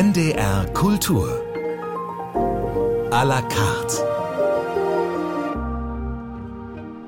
[0.00, 1.28] NDR Kultur.
[3.10, 3.98] A la carte.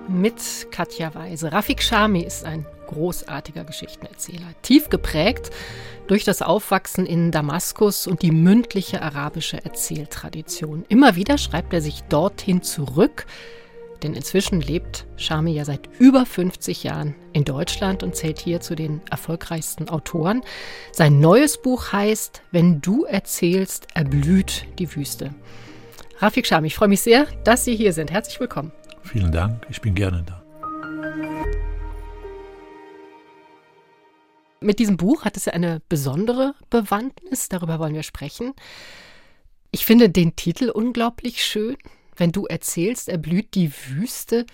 [0.08, 1.52] Mit Katja Weise.
[1.52, 5.48] Rafik Shami ist ein großartiger Geschichtenerzähler, tief geprägt
[6.06, 10.84] durch das Aufwachsen in Damaskus und die mündliche arabische Erzähltradition.
[10.90, 13.24] Immer wieder schreibt er sich dorthin zurück,
[14.02, 18.74] denn inzwischen lebt Shami ja seit über 50 Jahren in Deutschland und zählt hier zu
[18.74, 20.42] den erfolgreichsten Autoren.
[20.92, 25.34] Sein neues Buch heißt Wenn du erzählst, erblüht die Wüste.
[26.18, 28.10] Rafik Shami, ich freue mich sehr, dass Sie hier sind.
[28.10, 28.72] Herzlich willkommen.
[29.02, 30.42] Vielen Dank, ich bin gerne da.
[34.60, 38.54] Mit diesem Buch hat es ja eine besondere Bewandtnis, darüber wollen wir sprechen.
[39.72, 41.76] Ich finde den Titel unglaublich schön.
[42.16, 44.46] Wenn du erzählst, erblüht die Wüste.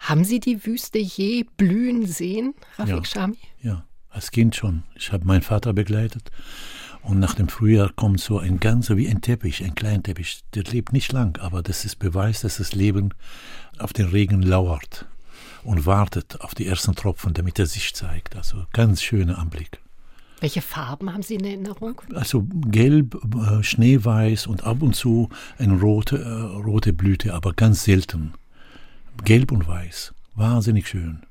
[0.00, 3.38] Haben Sie die Wüste je blühen sehen, Rafik ja, Shami?
[3.62, 4.84] Ja, als Kind schon.
[4.94, 6.30] Ich habe meinen Vater begleitet.
[7.02, 10.42] Und nach dem Frühjahr kommt so ein ganzer, wie ein Teppich, ein kleiner Teppich.
[10.54, 13.14] Der lebt nicht lang, aber das ist Beweis, dass das Leben
[13.78, 15.06] auf den Regen lauert
[15.64, 18.36] und wartet auf die ersten Tropfen, damit er sich zeigt.
[18.36, 19.80] Also ganz schöner Anblick.
[20.40, 22.00] Welche Farben haben Sie in Erinnerung?
[22.14, 27.84] Also gelb, äh, schneeweiß und ab und zu eine rote, äh, rote Blüte, aber ganz
[27.84, 28.34] selten.
[29.24, 30.14] Gelb und weiß.
[30.36, 31.22] Wahnsinnig schön.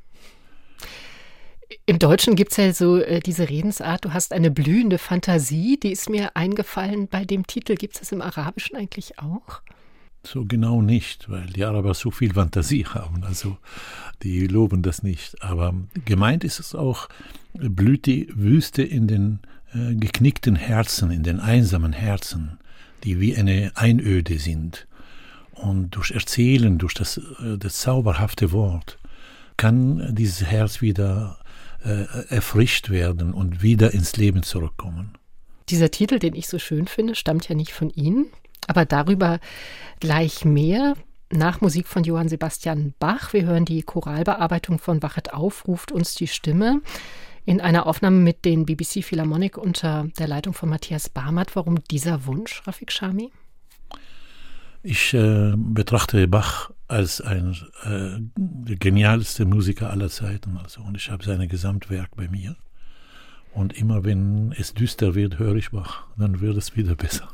[1.86, 5.92] Im Deutschen gibt es ja so äh, diese Redensart, du hast eine blühende Fantasie, die
[5.92, 7.76] ist mir eingefallen bei dem Titel.
[7.76, 9.62] Gibt es das im Arabischen eigentlich auch?
[10.24, 13.24] So genau nicht, weil die Araber so viel Fantasie haben.
[13.24, 13.58] Also
[14.24, 15.42] die loben das nicht.
[15.42, 15.74] Aber
[16.06, 17.08] gemeint ist es auch,
[17.60, 19.40] blüht die Wüste in den
[19.74, 22.58] äh, geknickten Herzen, in den einsamen Herzen,
[23.04, 24.88] die wie eine Einöde sind.
[25.52, 28.98] Und durch Erzählen, durch das, äh, das zauberhafte Wort,
[29.58, 31.40] kann dieses Herz wieder
[31.84, 35.14] äh, erfrischt werden und wieder ins Leben zurückkommen.
[35.70, 38.28] Dieser Titel, den ich so schön finde, stammt ja nicht von Ihnen,
[38.68, 39.40] aber darüber
[40.00, 40.94] gleich mehr
[41.30, 43.34] nach Musik von Johann Sebastian Bach.
[43.34, 46.82] Wir hören die Choralbearbeitung von Wachet auf, ruft uns die Stimme.
[47.48, 51.56] In einer Aufnahme mit den BBC Philharmonic unter der Leitung von Matthias Barmatt.
[51.56, 53.32] Warum dieser Wunsch, Rafik Shami?
[54.84, 60.58] Ich äh, betrachte Bach als ein äh, der genialste Musiker aller Zeiten.
[60.62, 62.58] Also, und ich habe sein Gesamtwerk bei mir.
[63.54, 66.06] Und immer wenn es düster wird, höre ich Bach.
[66.18, 67.30] Dann wird es wieder besser.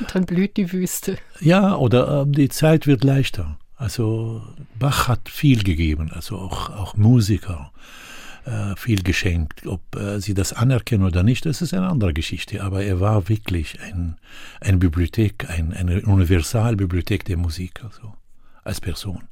[0.00, 1.18] Und dann blüht die Wüste.
[1.40, 3.58] Ja, oder äh, die Zeit wird leichter.
[3.76, 4.42] Also
[4.78, 7.72] Bach hat viel gegeben, also auch, auch Musiker
[8.44, 9.66] äh, viel geschenkt.
[9.66, 12.62] Ob äh, sie das anerkennen oder nicht, das ist eine andere Geschichte.
[12.62, 14.16] Aber er war wirklich ein,
[14.60, 18.14] eine Bibliothek, ein, eine Universalbibliothek der Musik, also
[18.62, 19.28] als Person.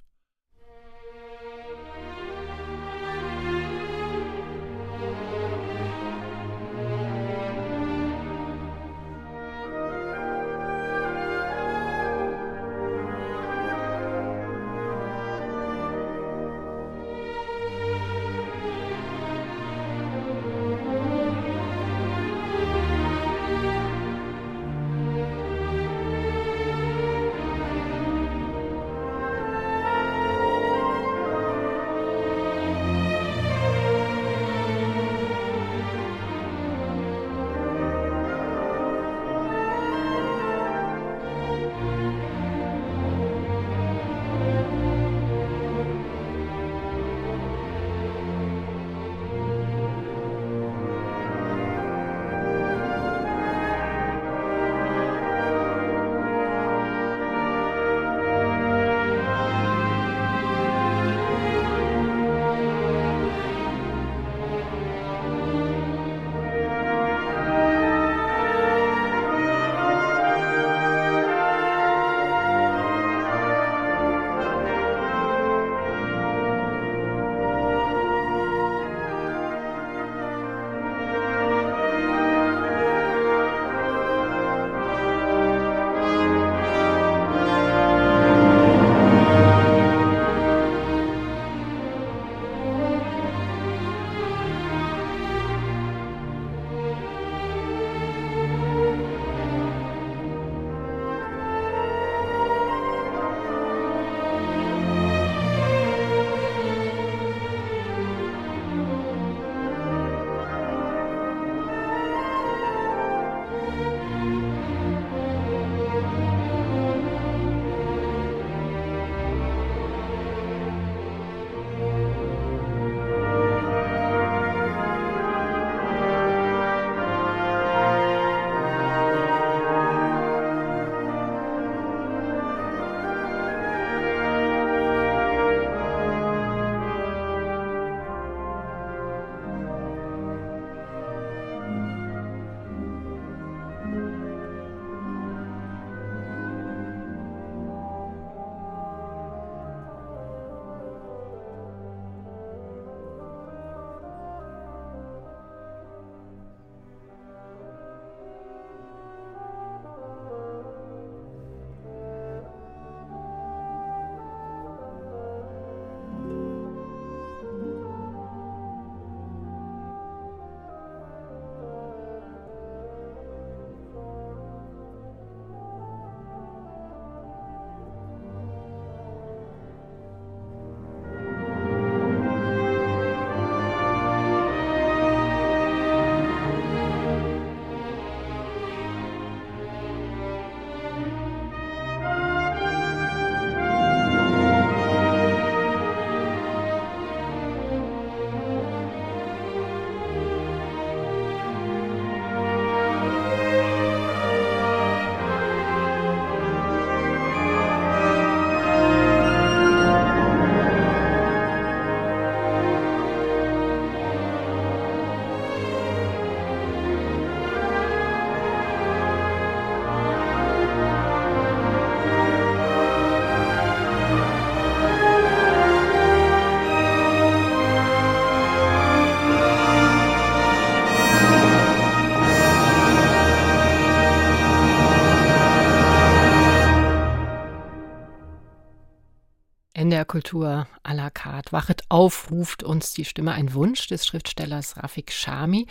[240.04, 241.52] Kultur à la carte.
[241.52, 245.66] Wachet auf, ruft uns die Stimme ein Wunsch des Schriftstellers Rafik Shami.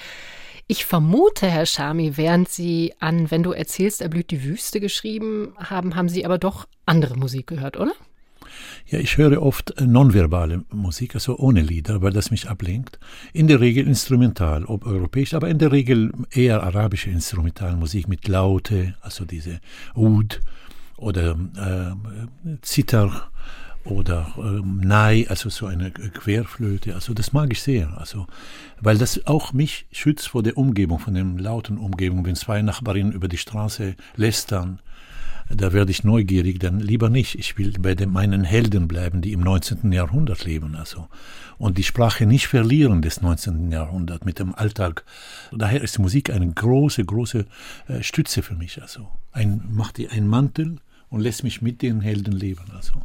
[0.68, 5.96] Ich vermute, Herr Shami, während Sie an Wenn du erzählst, erblüht die Wüste geschrieben haben,
[5.96, 7.94] haben Sie aber doch andere Musik gehört, oder?
[8.88, 13.00] Ja, ich höre oft nonverbale Musik, also ohne Lieder, weil das mich ablenkt.
[13.34, 18.96] In der Regel instrumental, ob europäisch, aber in der Regel eher arabische Instrumentalmusik mit Laute,
[19.02, 19.60] also diese
[19.96, 20.42] Oud
[20.98, 23.31] oder äh, Zitter
[23.86, 26.94] oder ähm, Nai, also so eine Querflöte.
[26.94, 27.98] Also das mag ich sehr.
[27.98, 28.28] Also,
[28.80, 32.26] weil das auch mich schützt vor der Umgebung, von der lauten Umgebung.
[32.26, 34.80] Wenn zwei Nachbarinnen über die Straße lästern,
[35.50, 37.36] da werde ich neugierig, dann lieber nicht.
[37.36, 39.92] Ich will bei den, meinen Helden bleiben, die im 19.
[39.92, 40.76] Jahrhundert leben.
[40.76, 41.08] Also.
[41.58, 43.72] Und die Sprache nicht verlieren des 19.
[43.72, 45.04] Jahrhunderts mit dem Alltag.
[45.52, 47.46] Daher ist Musik eine große, große
[47.88, 48.82] äh, Stütze für mich.
[48.82, 50.78] Also ein, macht die einen Mantel
[51.10, 52.66] und lässt mich mit den Helden leben.
[52.76, 53.02] Also.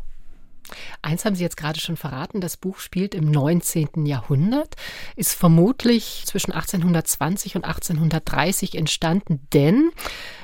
[1.03, 4.07] Eins haben Sie jetzt gerade schon verraten, das Buch spielt im 19.
[4.07, 4.75] Jahrhundert,
[5.15, 9.91] ist vermutlich zwischen 1820 und 1830 entstanden, denn,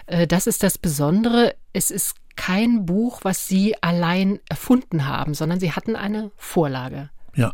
[0.06, 5.60] äh, das ist das Besondere, es ist kein Buch, was Sie allein erfunden haben, sondern
[5.60, 7.10] Sie hatten eine Vorlage.
[7.34, 7.52] Ja,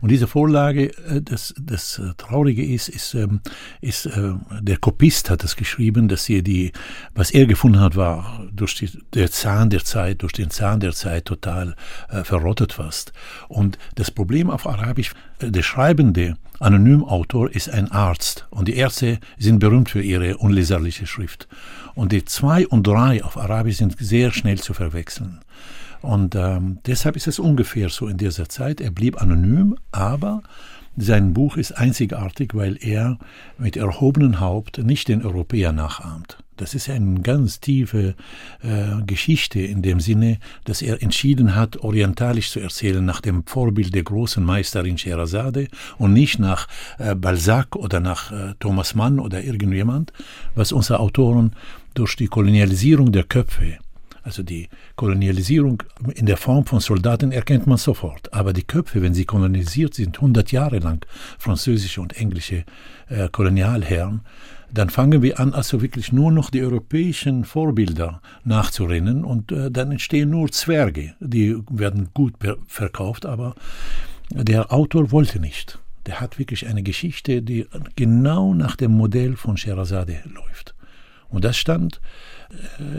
[0.00, 3.40] und diese Vorlage, äh, das, das äh, Traurige ist, ist, ähm,
[3.80, 6.72] ist äh, der Kopist hat es geschrieben, dass hier die,
[7.14, 10.92] was er gefunden hat, war durch die, der Zahn der Zeit, durch den Zahn der
[10.92, 11.74] Zeit total
[12.24, 13.12] verrottet fast.
[13.48, 19.60] Und das Problem auf Arabisch, der schreibende Anonymautor ist ein Arzt und die Ärzte sind
[19.60, 21.48] berühmt für ihre unleserliche Schrift.
[21.94, 25.40] Und die zwei und drei auf Arabisch sind sehr schnell zu verwechseln.
[26.02, 28.80] Und ähm, deshalb ist es ungefähr so in dieser Zeit.
[28.80, 30.42] Er blieb anonym, aber
[30.96, 33.18] sein Buch ist einzigartig, weil er
[33.56, 36.38] mit erhobenem Haupt nicht den Europäer nachahmt.
[36.56, 38.16] Das ist eine ganz tiefe
[38.62, 43.94] äh, Geschichte in dem Sinne, dass er entschieden hat, orientalisch zu erzählen, nach dem Vorbild
[43.94, 46.66] der großen Meisterin Scheherazade und nicht nach
[46.98, 50.12] äh, Balzac oder nach äh, Thomas Mann oder irgendjemand,
[50.56, 51.52] was unsere Autoren
[51.94, 53.78] durch die Kolonialisierung der Köpfe
[54.28, 55.82] also die Kolonialisierung
[56.14, 58.30] in der Form von Soldaten erkennt man sofort.
[58.34, 61.06] Aber die Köpfe, wenn sie kolonisiert sind, 100 Jahre lang,
[61.38, 62.64] französische und englische
[63.08, 64.20] äh, Kolonialherren,
[64.70, 69.92] dann fangen wir an, also wirklich nur noch die europäischen Vorbilder nachzurennen und äh, dann
[69.92, 71.14] entstehen nur Zwerge.
[71.20, 72.34] Die werden gut
[72.66, 73.54] verkauft, aber
[74.30, 75.78] der Autor wollte nicht.
[76.04, 77.66] Der hat wirklich eine Geschichte, die
[77.96, 80.74] genau nach dem Modell von Sherazade läuft.
[81.30, 82.02] Und das stand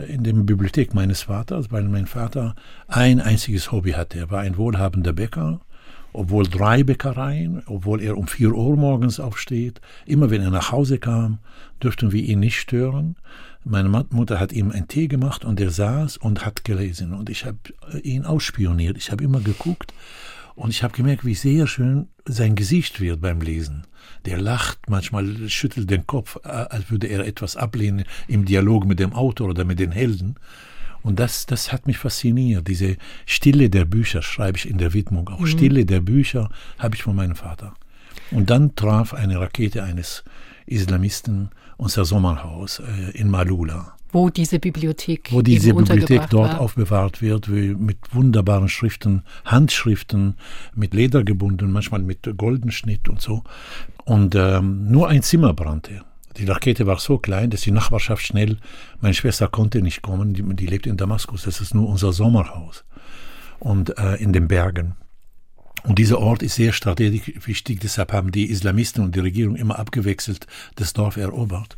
[0.08, 2.54] in der Bibliothek meines Vaters, weil mein Vater
[2.88, 4.18] ein einziges Hobby hatte.
[4.18, 5.60] Er war ein wohlhabender Bäcker,
[6.12, 9.80] obwohl drei Bäckereien, obwohl er um vier Uhr morgens aufsteht.
[10.06, 11.38] Immer wenn er nach Hause kam,
[11.82, 13.16] dürften wir ihn nicht stören.
[13.64, 17.12] Meine Mutter hat ihm einen Tee gemacht und er saß und hat gelesen.
[17.12, 17.58] Und ich habe
[18.02, 18.96] ihn ausspioniert.
[18.96, 19.92] Ich habe immer geguckt
[20.54, 23.86] und ich habe gemerkt, wie sehr schön sein Gesicht wird beim Lesen.
[24.24, 29.00] Der lacht, manchmal schüttelt den Kopf, äh, als würde er etwas ablehnen im Dialog mit
[29.00, 30.36] dem Autor oder mit den Helden.
[31.02, 32.68] Und das, das hat mich fasziniert.
[32.68, 35.28] Diese Stille der Bücher schreibe ich in der Widmung.
[35.28, 35.46] Auch mhm.
[35.46, 37.74] Stille der Bücher habe ich von meinem Vater.
[38.30, 40.24] Und dann traf eine Rakete eines
[40.70, 43.94] Islamisten unser Sommerhaus äh, in Malula.
[44.12, 46.60] Wo diese Bibliothek Wo diese Bibliothek dort war.
[46.60, 50.34] aufbewahrt wird, mit wunderbaren Schriften, Handschriften,
[50.74, 53.44] mit Leder gebunden, manchmal mit Goldenschnitt und so.
[54.04, 56.02] Und ähm, nur ein Zimmer brannte.
[56.36, 58.58] Die Rakete war so klein, dass die Nachbarschaft schnell,
[59.00, 62.84] meine Schwester konnte nicht kommen, die, die lebt in Damaskus, das ist nur unser Sommerhaus.
[63.58, 64.96] Und äh, in den Bergen.
[65.84, 69.78] Und dieser Ort ist sehr strategisch wichtig, deshalb haben die Islamisten und die Regierung immer
[69.78, 70.46] abgewechselt
[70.76, 71.76] das Dorf erobert.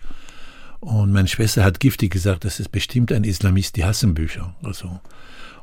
[0.81, 4.55] Und meine Schwester hat giftig gesagt, das ist bestimmt ein Islamist, die hassen Bücher.
[4.65, 5.01] Also.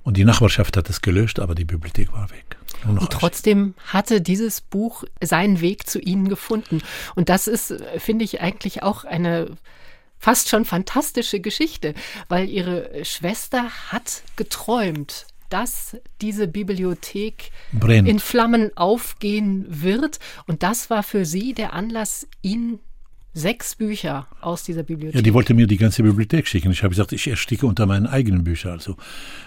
[0.04, 2.58] Und die Nachbarschaft hat das gelöscht, aber die Bibliothek war weg.
[2.88, 6.82] Und trotzdem hatte dieses Buch seinen Weg zu Ihnen gefunden.
[7.16, 9.58] Und das ist, finde ich, eigentlich auch eine
[10.18, 11.94] fast schon fantastische Geschichte,
[12.28, 18.08] weil Ihre Schwester hat geträumt, dass diese Bibliothek Brennt.
[18.08, 20.20] in Flammen aufgehen wird.
[20.48, 22.80] Und das war für Sie der Anlass, ihn
[23.34, 25.16] sechs Bücher aus dieser Bibliothek.
[25.16, 26.72] Ja, die wollte mir die ganze Bibliothek schicken.
[26.72, 28.72] Ich habe gesagt, ich ersticke unter meinen eigenen Büchern.
[28.72, 28.98] Also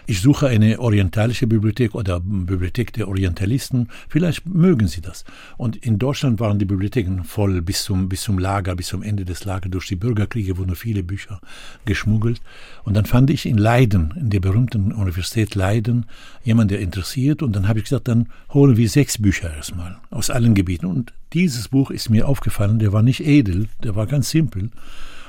[0.06, 3.88] ich suche eine orientalische Bibliothek oder Bibliothek der Orientalisten.
[4.08, 5.24] Vielleicht mögen sie das.
[5.56, 9.24] Und in Deutschland waren die Bibliotheken voll bis zum, bis zum Lager, bis zum Ende
[9.24, 9.70] des Lagers.
[9.70, 11.40] Durch die Bürgerkriege wurden viele Bücher
[11.84, 12.40] geschmuggelt.
[12.84, 16.06] Und dann fand ich in Leiden, in der berühmten Universität Leiden,
[16.44, 17.42] jemand, der interessiert.
[17.42, 20.86] Und dann habe ich gesagt, dann holen wir sechs Bücher erstmal aus allen Gebieten.
[20.86, 24.70] Und dieses Buch ist mir aufgefallen, der war nicht edel, der war ganz simpel.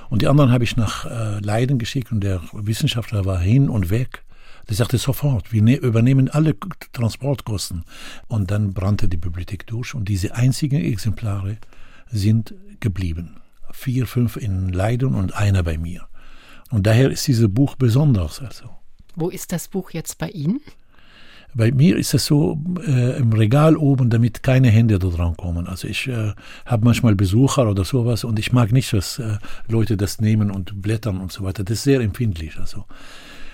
[0.10, 3.90] Und die anderen habe ich nach äh, Leiden geschickt und der Wissenschaftler war hin und
[3.90, 4.24] weg,
[4.70, 6.56] Der sagte sofort, wir ne-, übernehmen alle
[6.94, 7.84] Transportkosten.
[8.28, 11.58] Und dann brannte die Bibliothek durch und diese einzigen Exemplare
[12.10, 13.38] sind geblieben.
[13.72, 16.08] Vier, fünf in Leiden und einer bei mir.
[16.70, 18.40] Und daher ist dieses Buch besonders.
[18.42, 18.70] Also.
[19.16, 20.62] Wo ist das Buch jetzt bei Ihnen?
[21.56, 25.68] Bei mir ist es so äh, im Regal oben, damit keine Hände da dran kommen.
[25.68, 26.34] Also ich äh,
[26.66, 30.82] habe manchmal Besucher oder sowas und ich mag nicht, dass äh, Leute das nehmen und
[30.82, 31.64] blättern und so weiter.
[31.64, 32.58] Das ist sehr empfindlich.
[32.60, 32.86] Also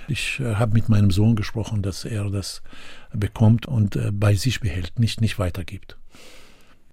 [0.08, 2.62] ich äh, habe mit meinem Sohn gesprochen, dass er das
[3.14, 5.98] bekommt und äh, bei sich behält, nicht, nicht weitergibt.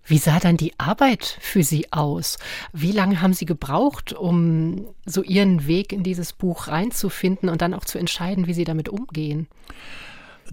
[0.08, 2.38] Wie sah dann die Arbeit für Sie aus?
[2.72, 7.74] Wie lange haben Sie gebraucht, um so Ihren Weg in dieses Buch reinzufinden und dann
[7.74, 9.48] auch zu entscheiden, wie Sie damit umgehen?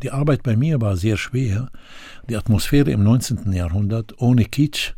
[0.02, 1.70] Die Arbeit bei mir war sehr schwer.
[2.30, 3.52] Die Atmosphäre im 19.
[3.52, 4.94] Jahrhundert ohne Kitsch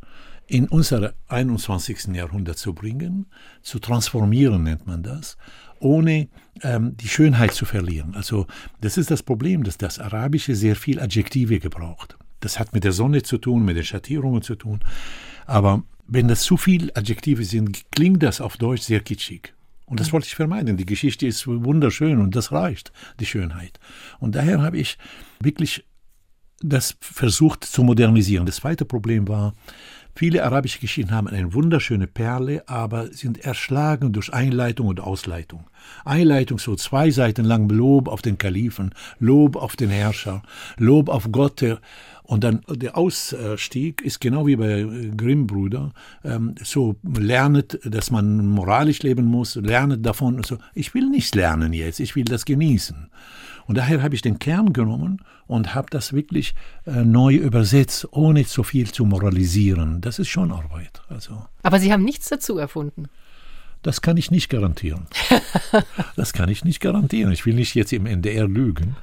[0.48, 2.14] in unser 21.
[2.14, 3.26] Jahrhundert zu bringen,
[3.62, 5.38] zu transformieren nennt man das,
[5.80, 6.28] ohne
[6.62, 8.16] ähm, die Schönheit zu verlieren.
[8.16, 8.46] Also
[8.82, 12.18] das ist das Problem, dass das Arabische sehr viel Adjektive gebraucht.
[12.42, 14.82] Das hat mit der Sonne zu tun, mit den Schattierungen zu tun.
[15.48, 19.55] Aber wenn das zu viel Adjektive sind, klingt das auf Deutsch sehr kitschig.
[19.86, 20.78] Und das wollte ich vermeiden.
[20.78, 23.80] Die Geschichte ist wunderschön und das reicht, die Schönheit.
[24.20, 24.98] Und daher habe ich
[25.40, 25.86] wirklich
[26.62, 28.46] das versucht zu modernisieren.
[28.46, 29.54] Das zweite Problem war,
[30.16, 35.68] viele arabische Geschichten haben eine wunderschöne Perle, aber sind erschlagen durch Einleitung und Ausleitung.
[36.06, 40.44] Einleitung so zwei Seiten lang Lob auf den Kalifen, Lob auf den Herrscher,
[40.78, 41.80] Lob auf Gott, der
[42.26, 45.92] und dann der Ausstieg ist genau wie bei Grimm-Brüder,
[46.24, 50.42] ähm, so lernet, dass man moralisch leben muss, lernet davon.
[50.44, 50.58] So.
[50.74, 53.10] Ich will nicht lernen jetzt, ich will das genießen.
[53.68, 56.56] Und daher habe ich den Kern genommen und habe das wirklich
[56.86, 60.02] äh, neu übersetzt, ohne zu viel zu moralisieren.
[60.02, 61.02] Das ist schon Arbeit.
[61.10, 61.46] Also.
[61.64, 63.08] Aber Sie haben nichts dazu erfunden.
[63.86, 65.06] Das kann ich nicht garantieren.
[66.16, 67.32] Das kann ich nicht garantieren.
[67.32, 68.96] Ich will nicht jetzt im NDR lügen.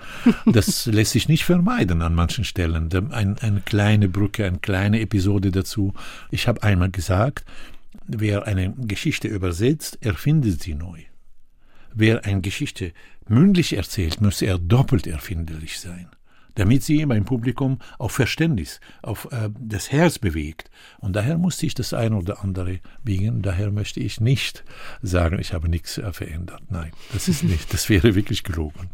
[0.46, 2.90] Das lässt sich nicht vermeiden an manchen Stellen.
[3.12, 5.94] Ein, eine kleine Brücke, eine kleine Episode dazu.
[6.30, 7.44] Ich habe einmal gesagt,
[8.06, 11.02] wer eine Geschichte übersetzt, erfindet sie neu.
[11.94, 12.92] Wer eine Geschichte
[13.28, 16.08] mündlich erzählt, muss er doppelt erfinderlich sein
[16.54, 20.70] damit sie beim Publikum auf Verständnis, auf äh, das Herz bewegt.
[20.98, 23.42] Und daher musste ich das eine oder andere biegen.
[23.42, 24.64] Daher möchte ich nicht
[25.00, 26.62] sagen, ich habe nichts äh, verändert.
[26.68, 27.72] Nein, das ist nicht.
[27.72, 28.90] Das wäre wirklich gelogen.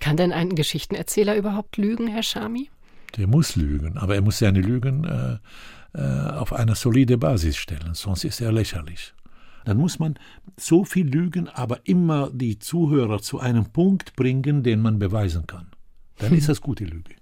[0.00, 2.70] Kann denn ein Geschichtenerzähler überhaupt lügen, Herr Schami?
[3.16, 5.38] Der muss lügen, aber er muss seine Lügen äh,
[5.98, 9.14] äh, auf eine solide Basis stellen, sonst ist er lächerlich.
[9.64, 10.18] Dann muss man
[10.58, 15.73] so viel lügen, aber immer die Zuhörer zu einem Punkt bringen, den man beweisen kann
[16.18, 17.14] dann ist das gute Lüge.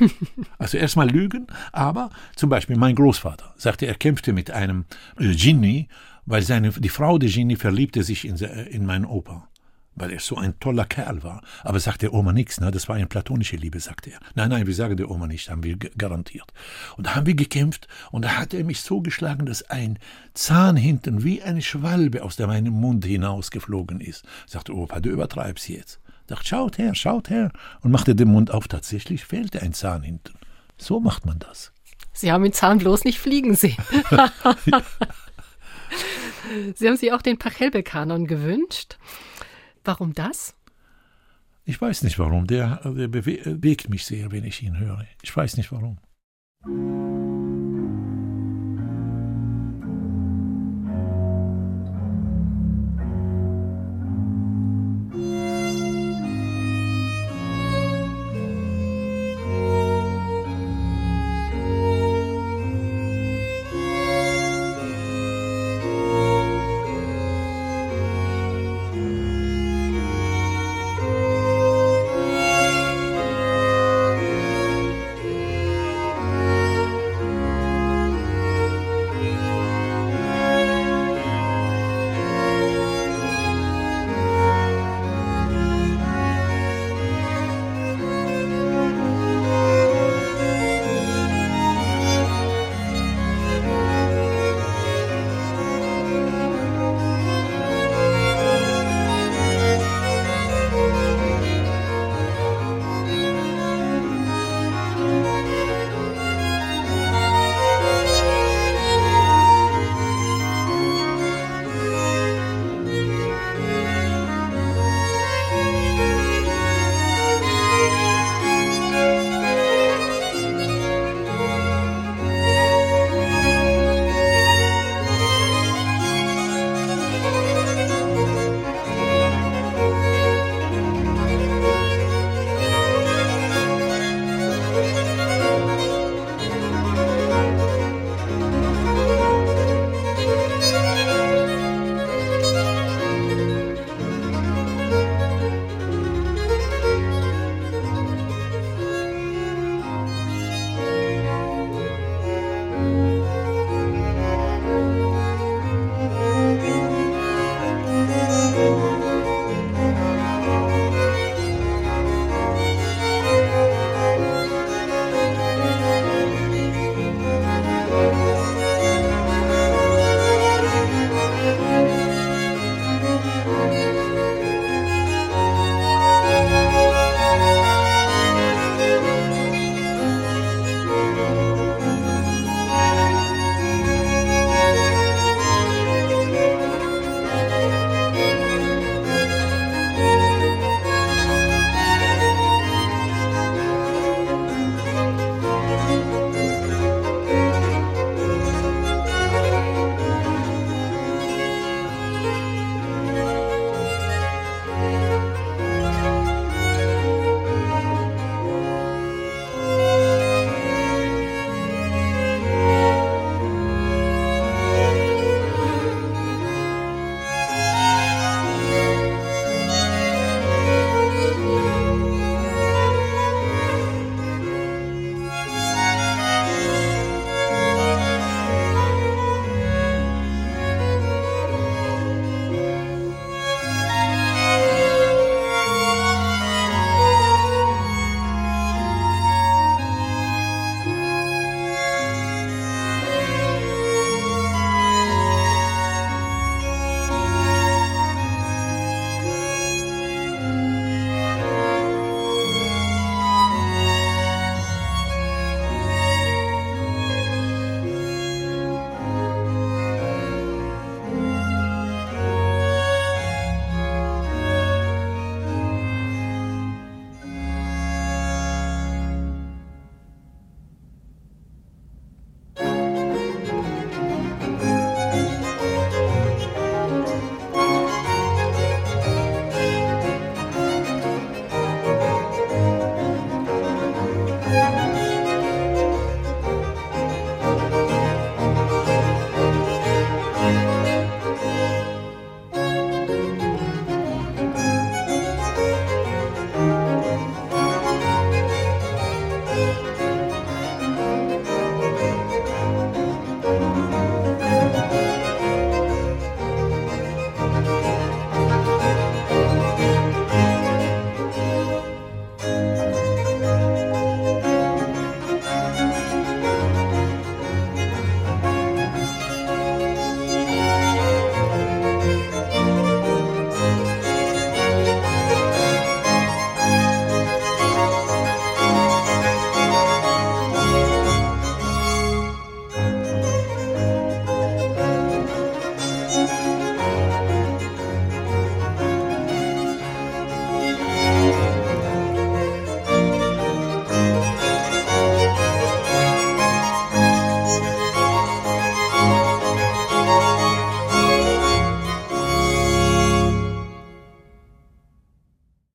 [0.58, 4.84] Also erstmal lügen, aber zum Beispiel mein Großvater sagte, er kämpfte mit einem
[5.18, 5.88] äh, Genie,
[6.26, 9.48] weil seine, die Frau der Genie verliebte sich in, in meinen Opa,
[9.94, 11.42] weil er so ein toller Kerl war.
[11.62, 12.70] Aber sagt der Oma nichts, ne?
[12.70, 14.20] das war eine platonische Liebe, sagte er.
[14.34, 16.52] Nein, nein, wir sagen der Oma nicht, haben wir garantiert.
[16.96, 19.98] Und da haben wir gekämpft und da hat er mich so geschlagen, dass ein
[20.34, 24.24] Zahn hinten wie eine Schwalbe aus meinem Mund hinausgeflogen ist.
[24.46, 26.00] Sagte Opa, du übertreibst jetzt.
[26.28, 27.50] Sagt, schaut her, schaut her.
[27.80, 28.68] Und machte den Mund auf.
[28.68, 30.34] Tatsächlich fehlte ein Zahn hinten.
[30.78, 31.72] So macht man das.
[32.12, 33.76] Sie haben den Zahn bloß nicht fliegen sehen.
[36.74, 38.98] Sie haben sich auch den Pachelbel-Kanon gewünscht.
[39.84, 40.54] Warum das?
[41.64, 42.46] Ich weiß nicht warum.
[42.46, 45.04] Der, der bewegt mich sehr, wenn ich ihn höre.
[45.22, 45.98] Ich weiß nicht warum.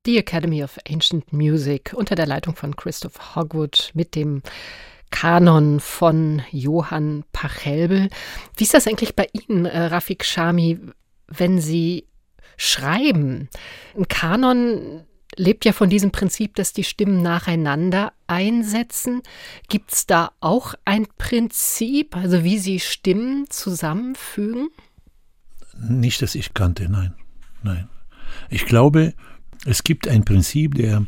[0.10, 4.42] The Academy of Ancient Music unter der Leitung von Christoph Hogwood mit dem
[5.12, 8.10] Kanon von Johann Pachelbel.
[8.58, 10.80] Wie ist das eigentlich bei Ihnen, äh, Rafik Shami,
[11.28, 12.08] wenn Sie
[12.58, 13.50] schreiben?
[13.96, 15.04] Ein Kanon
[15.36, 19.22] lebt ja von diesem Prinzip, dass die Stimmen nacheinander einsetzen.
[19.68, 24.70] Gibt es da auch ein Prinzip, also wie Sie Stimmen zusammenfügen?
[25.78, 27.14] Nicht, dass ich kannte, nein.
[27.62, 27.88] Nein.
[28.50, 29.14] Ich glaube,
[29.66, 31.06] es gibt ein Prinzip der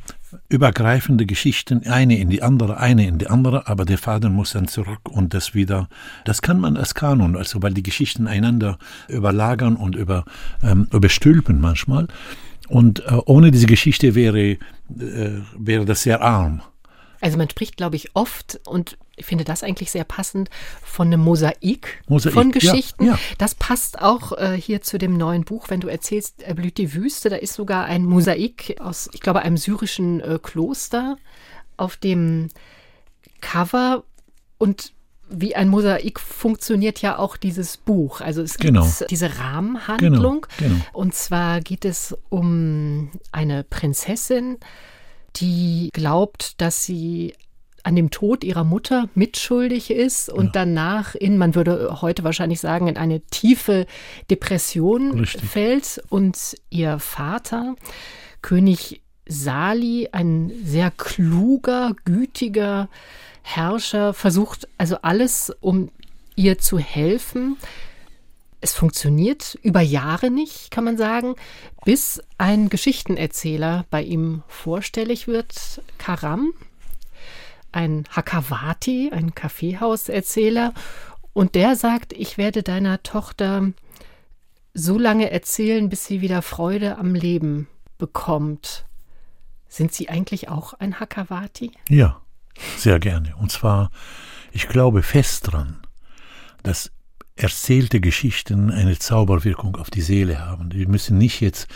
[0.49, 4.67] übergreifende Geschichten, eine in die andere, eine in die andere, aber der Faden muss dann
[4.67, 5.89] zurück und das wieder,
[6.25, 10.25] das kann man als Kanon, also weil die Geschichten einander überlagern und über,
[10.63, 12.07] ähm, überstülpen manchmal.
[12.69, 14.57] Und äh, ohne diese Geschichte wäre, äh,
[15.57, 16.61] wäre das sehr arm.
[17.19, 20.49] Also man spricht, glaube ich, oft und ich finde das eigentlich sehr passend
[20.83, 23.05] von einem Mosaik, Mosaik von Geschichten.
[23.05, 23.19] Ja, ja.
[23.37, 26.95] Das passt auch äh, hier zu dem neuen Buch, wenn du erzählst, er blüht die
[26.95, 27.29] Wüste.
[27.29, 31.17] Da ist sogar ein Mosaik aus, ich glaube, einem syrischen äh, Kloster
[31.77, 32.47] auf dem
[33.41, 34.03] Cover
[34.57, 34.91] und
[35.29, 38.21] wie ein Mosaik funktioniert ja auch dieses Buch.
[38.21, 38.87] Also es gibt Genau.
[39.07, 40.47] diese Rahmenhandlung.
[40.57, 40.85] Genau, genau.
[40.93, 44.57] Und zwar geht es um eine Prinzessin,
[45.35, 47.33] die glaubt, dass sie
[47.83, 52.87] an dem Tod ihrer Mutter mitschuldig ist und danach in, man würde heute wahrscheinlich sagen,
[52.87, 53.85] in eine tiefe
[54.29, 55.43] Depression Richtig.
[55.43, 56.01] fällt.
[56.09, 57.75] Und ihr Vater,
[58.41, 62.89] König Sali, ein sehr kluger, gütiger
[63.43, 65.89] Herrscher, versucht also alles, um
[66.35, 67.57] ihr zu helfen.
[68.59, 71.35] Es funktioniert über Jahre nicht, kann man sagen,
[71.83, 76.53] bis ein Geschichtenerzähler bei ihm vorstellig wird, Karam,
[77.71, 80.73] ein Hakawati, ein Kaffeehauserzähler,
[81.33, 83.71] und der sagt, ich werde deiner Tochter
[84.73, 88.85] so lange erzählen, bis sie wieder Freude am Leben bekommt.
[89.67, 91.71] Sind Sie eigentlich auch ein Hakawati?
[91.87, 92.21] Ja,
[92.77, 93.33] sehr gerne.
[93.37, 93.91] Und zwar,
[94.51, 95.81] ich glaube fest dran,
[96.63, 96.91] dass
[97.41, 100.71] erzählte Geschichten eine Zauberwirkung auf die Seele haben.
[100.73, 101.67] Wir müssen nicht jetzt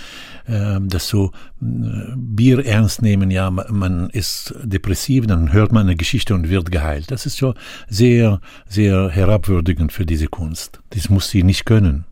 [0.48, 5.88] ähm, das so äh, Bier ernst nehmen, ja, ma- man ist depressiv, dann hört man
[5.88, 7.10] eine Geschichte und wird geheilt.
[7.10, 7.56] Das ist schon
[7.88, 10.82] sehr, sehr herabwürdigend für diese Kunst.
[10.92, 12.06] Das muss sie nicht können.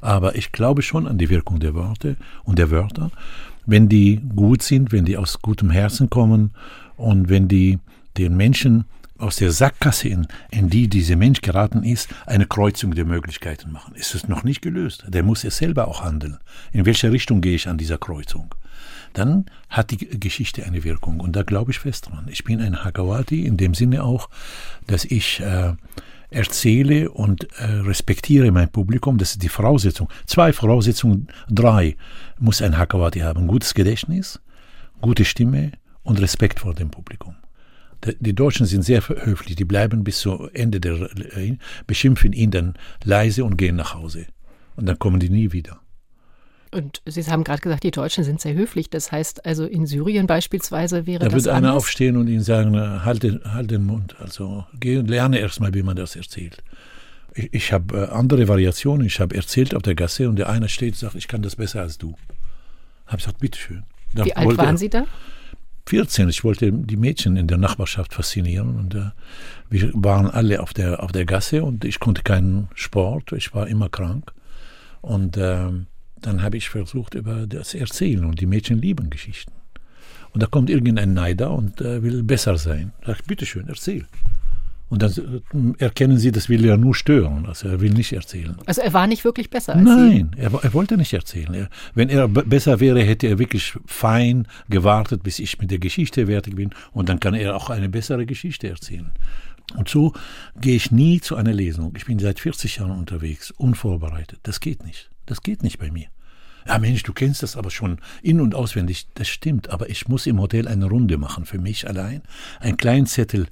[0.00, 3.10] Aber ich glaube schon an die Wirkung der Worte und der Wörter,
[3.66, 6.52] wenn die gut sind, wenn die aus gutem Herzen kommen
[6.96, 7.78] und wenn die
[8.16, 8.84] den Menschen
[9.22, 13.94] aus der Sackgasse, in, in die dieser Mensch geraten ist, eine Kreuzung der Möglichkeiten machen.
[13.94, 15.04] Ist es noch nicht gelöst.
[15.08, 16.38] Der muss es selber auch handeln.
[16.72, 18.54] In welche Richtung gehe ich an dieser Kreuzung?
[19.12, 21.20] Dann hat die Geschichte eine Wirkung.
[21.20, 22.26] Und da glaube ich fest dran.
[22.28, 24.28] Ich bin ein Hakawati in dem Sinne auch,
[24.86, 25.74] dass ich äh,
[26.30, 29.18] erzähle und äh, respektiere mein Publikum.
[29.18, 30.08] Das ist die Voraussetzung.
[30.26, 31.96] Zwei Voraussetzungen, drei
[32.38, 33.46] muss ein Hakawati haben.
[33.46, 34.40] Gutes Gedächtnis,
[35.00, 37.36] gute Stimme und Respekt vor dem Publikum.
[38.20, 40.94] Die- Deutschen sind sehr höflich, die bleiben bis zu Ende der,
[41.36, 44.26] äh, beschimpfen ihn dann leise und gehen nach Hause.
[44.76, 45.78] Und dann kommen die nie wieder.
[46.74, 48.88] Und Sie haben gerade gesagt, die Deutschen sind sehr höflich.
[48.88, 51.76] Das heißt also in Syrien beispielsweise wäre Da das wird einer anders.
[51.84, 54.16] aufstehen und ihnen sagen, äh, halt den, halt den Mund.
[54.18, 56.62] Also geh und lerne erstmal, wie man das erzählt.
[57.34, 59.06] Ich, ich habe äh, andere Variationen.
[59.06, 61.56] Ich habe erzählt auf der Gasse und der eine steht und sagt, ich kann das
[61.56, 62.14] besser als du.
[63.06, 63.82] Habe gesagt, bitteschön.
[64.14, 65.04] Dann Wie alt waren er- Sie da?
[65.86, 66.28] 14.
[66.28, 69.10] Ich wollte die Mädchen in der Nachbarschaft faszinieren und äh,
[69.68, 73.66] wir waren alle auf der, auf der Gasse und ich konnte keinen Sport, ich war
[73.66, 74.32] immer krank.
[75.00, 75.86] Und ähm,
[76.20, 79.52] dann habe ich versucht, über das Erzählen und die Mädchen lieben Geschichten.
[80.32, 82.92] Und da kommt irgendein Neider und äh, will besser sein.
[83.04, 84.06] Sag bitteschön, erzähl.
[84.92, 88.56] Und dann äh, erkennen sie, das will ja nur stören, also er will nicht erzählen.
[88.66, 89.88] Also er war nicht wirklich besser als Sie.
[89.88, 91.54] Nein, er, er wollte nicht erzählen.
[91.54, 96.26] Er, wenn er besser wäre, hätte er wirklich fein gewartet, bis ich mit der Geschichte
[96.26, 96.74] fertig bin.
[96.92, 99.12] Und dann kann er auch eine bessere Geschichte erzählen.
[99.78, 100.12] Und so
[100.60, 101.94] gehe ich nie zu einer Lesung.
[101.96, 104.40] Ich bin seit 40 Jahren unterwegs, unvorbereitet.
[104.42, 105.10] Das geht nicht.
[105.24, 106.08] Das geht nicht bei mir.
[106.66, 109.06] Ja, Mensch, du kennst das aber schon in- und auswendig.
[109.14, 112.22] Das stimmt, aber ich muss im Hotel eine Runde machen für mich allein.
[112.60, 113.46] Einen kleinen Zettel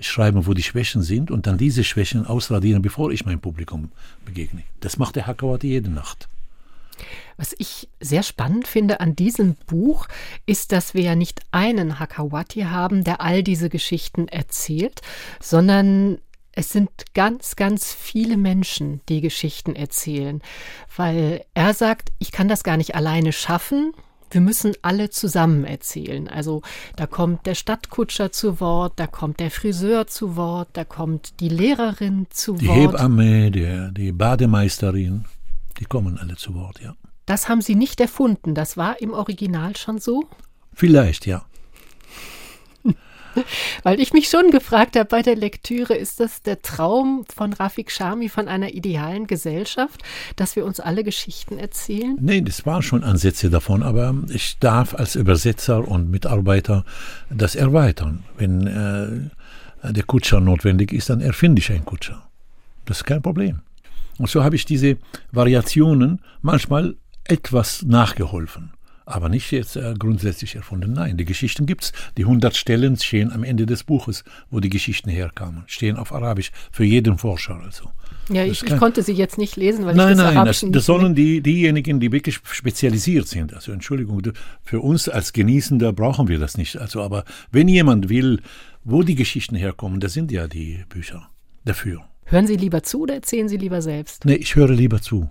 [0.00, 3.90] schreiben, wo die Schwächen sind und dann diese Schwächen ausradieren, bevor ich mein Publikum
[4.24, 4.62] begegne.
[4.80, 6.28] Das macht der Hakawati jede Nacht.
[7.36, 10.08] Was ich sehr spannend finde an diesem Buch,
[10.46, 15.02] ist, dass wir ja nicht einen Hakawati haben, der all diese Geschichten erzählt,
[15.40, 16.18] sondern
[16.56, 20.42] es sind ganz, ganz viele Menschen, die Geschichten erzählen.
[20.96, 23.92] Weil er sagt, ich kann das gar nicht alleine schaffen.
[24.30, 26.28] Wir müssen alle zusammen erzählen.
[26.28, 26.62] Also
[26.96, 31.50] da kommt der Stadtkutscher zu Wort, da kommt der Friseur zu Wort, da kommt die
[31.50, 32.78] Lehrerin zu Die Wort.
[32.78, 35.26] Hebamme, der, die Bademeisterin,
[35.78, 36.94] die kommen alle zu Wort, ja.
[37.26, 38.54] Das haben Sie nicht erfunden.
[38.54, 40.24] Das war im Original schon so.
[40.72, 41.44] Vielleicht, ja.
[43.82, 47.90] Weil ich mich schon gefragt habe bei der Lektüre, ist das der Traum von Rafik
[47.90, 50.02] Shami von einer idealen Gesellschaft,
[50.36, 52.16] dass wir uns alle Geschichten erzählen?
[52.20, 56.84] Nein, das waren schon Ansätze davon, aber ich darf als Übersetzer und Mitarbeiter
[57.30, 58.24] das erweitern.
[58.36, 62.28] Wenn äh, der Kutscher notwendig ist, dann erfinde ich einen Kutscher.
[62.84, 63.60] Das ist kein Problem.
[64.18, 64.96] Und so habe ich diese
[65.32, 68.75] Variationen manchmal etwas nachgeholfen
[69.06, 70.92] aber nicht jetzt äh, grundsätzlich erfunden.
[70.92, 71.92] Nein, die Geschichten gibt's.
[72.16, 76.50] Die 100 Stellen stehen am Ende des Buches, wo die Geschichten herkamen, stehen auf Arabisch
[76.72, 77.60] für jeden Forscher.
[77.64, 77.90] Also.
[78.28, 80.80] Ja, ich, ich, konnte sie jetzt nicht lesen, weil nein, ich das nein, Arabischen das,
[80.80, 83.54] das sollen die, diejenigen, die wirklich spezialisiert sind.
[83.54, 84.20] Also Entschuldigung,
[84.62, 86.76] für uns als Genießender brauchen wir das nicht.
[86.76, 88.40] Also, aber wenn jemand will,
[88.82, 91.30] wo die Geschichten herkommen, da sind ja die Bücher
[91.64, 92.04] dafür.
[92.24, 94.24] Hören Sie lieber zu oder erzählen Sie lieber selbst?
[94.24, 95.30] Nee, ich höre lieber zu.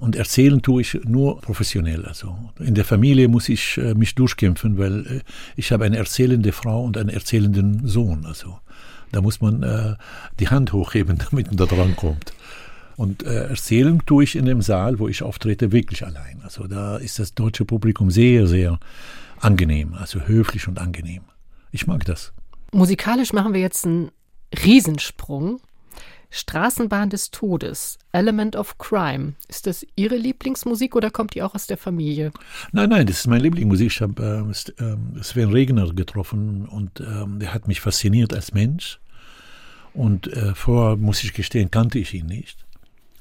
[0.00, 2.06] Und erzählen tue ich nur professionell.
[2.06, 5.20] Also in der Familie muss ich äh, mich durchkämpfen, weil äh,
[5.56, 8.24] ich habe eine erzählende Frau und einen erzählenden Sohn.
[8.24, 8.58] Also
[9.12, 9.96] da muss man äh,
[10.38, 12.32] die Hand hochheben, damit man da dran kommt.
[12.96, 16.40] Und äh, erzählen tue ich in dem Saal, wo ich auftrete, wirklich allein.
[16.42, 18.78] Also da ist das deutsche Publikum sehr, sehr
[19.38, 21.24] angenehm, also höflich und angenehm.
[21.72, 22.32] Ich mag das.
[22.72, 24.10] Musikalisch machen wir jetzt einen
[24.64, 25.60] Riesensprung.
[26.30, 29.34] Straßenbahn des Todes, Element of Crime.
[29.48, 32.32] Ist das Ihre Lieblingsmusik oder kommt die auch aus der Familie?
[32.72, 33.88] Nein, nein, das ist meine Lieblingsmusik.
[33.88, 34.46] Ich habe
[34.78, 39.00] äh, Sven Regner getroffen und äh, der hat mich fasziniert als Mensch.
[39.92, 42.64] Und äh, vorher, muss ich gestehen, kannte ich ihn nicht.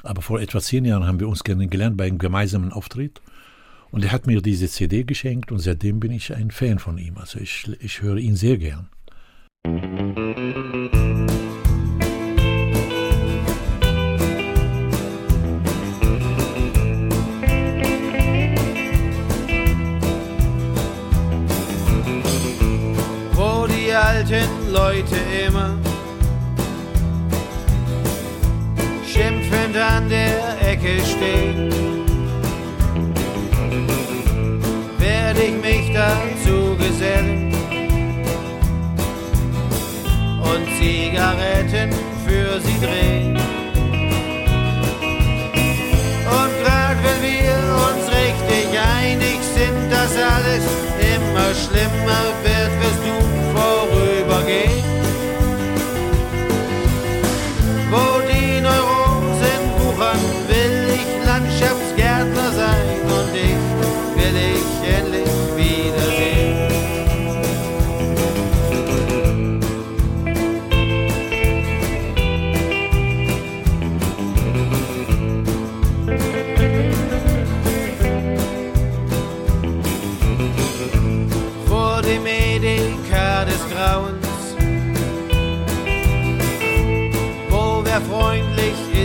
[0.04, 3.22] Aber vor etwa zehn Jahren haben wir uns kennengelernt bei einem gemeinsamen Auftritt.
[3.91, 7.17] Und er hat mir diese CD geschenkt und seitdem bin ich ein Fan von ihm.
[7.17, 8.88] Also ich, ich höre ihn sehr gern.
[24.89, 25.78] Leute immer.
[29.06, 31.69] Schimpfend an der Ecke stehen,
[34.97, 37.54] werde ich mich dazu gesellen.
[40.49, 41.91] Und Zigaretten
[42.25, 43.38] für sie drehen.
[46.39, 50.65] Und grad wenn wir uns richtig einig sind, dass alles
[51.13, 53.48] immer schlimmer wird, wirst du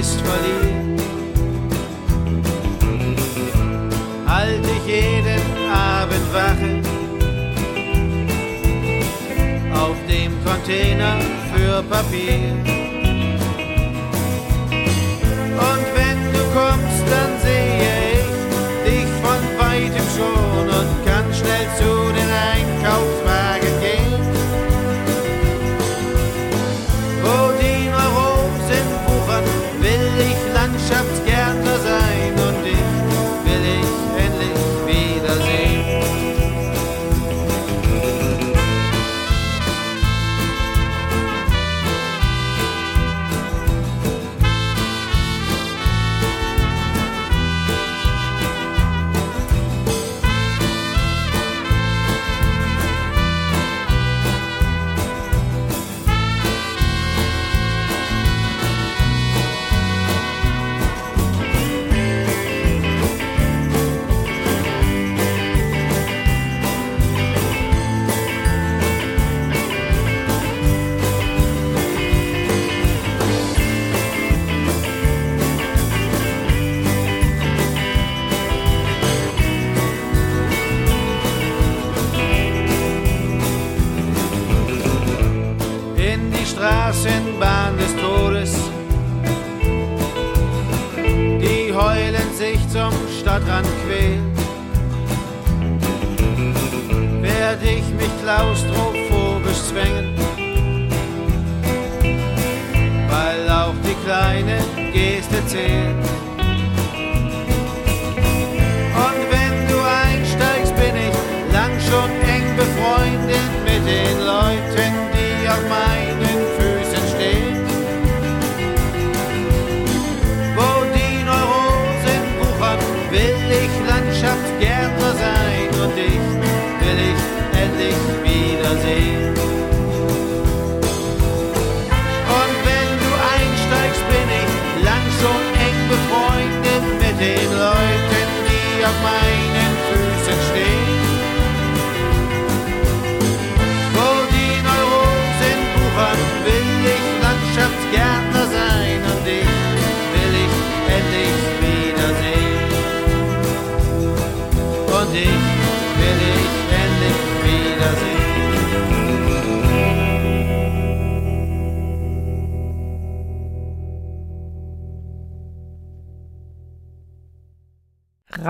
[0.05, 1.01] freundlich ist, verliert,
[4.27, 6.83] halt ich jeden Abend wache
[9.75, 11.17] auf dem Container
[11.53, 12.74] für Papier.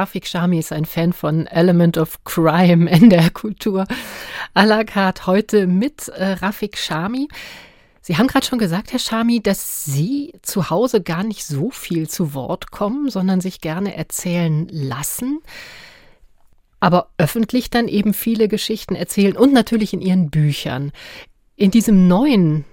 [0.05, 3.87] Rafik Shami ist ein Fan von Element of Crime in der Kultur.
[4.53, 7.27] à la carte heute mit äh, Rafik Shami.
[8.03, 12.07] Sie haben gerade schon gesagt, Herr Shami, dass Sie zu Hause gar nicht so viel
[12.07, 15.41] zu Wort kommen, sondern sich gerne erzählen lassen.
[16.81, 20.93] Aber öffentlich dann eben viele Geschichten erzählen und natürlich in Ihren Büchern.
[21.57, 22.67] In diesem neuen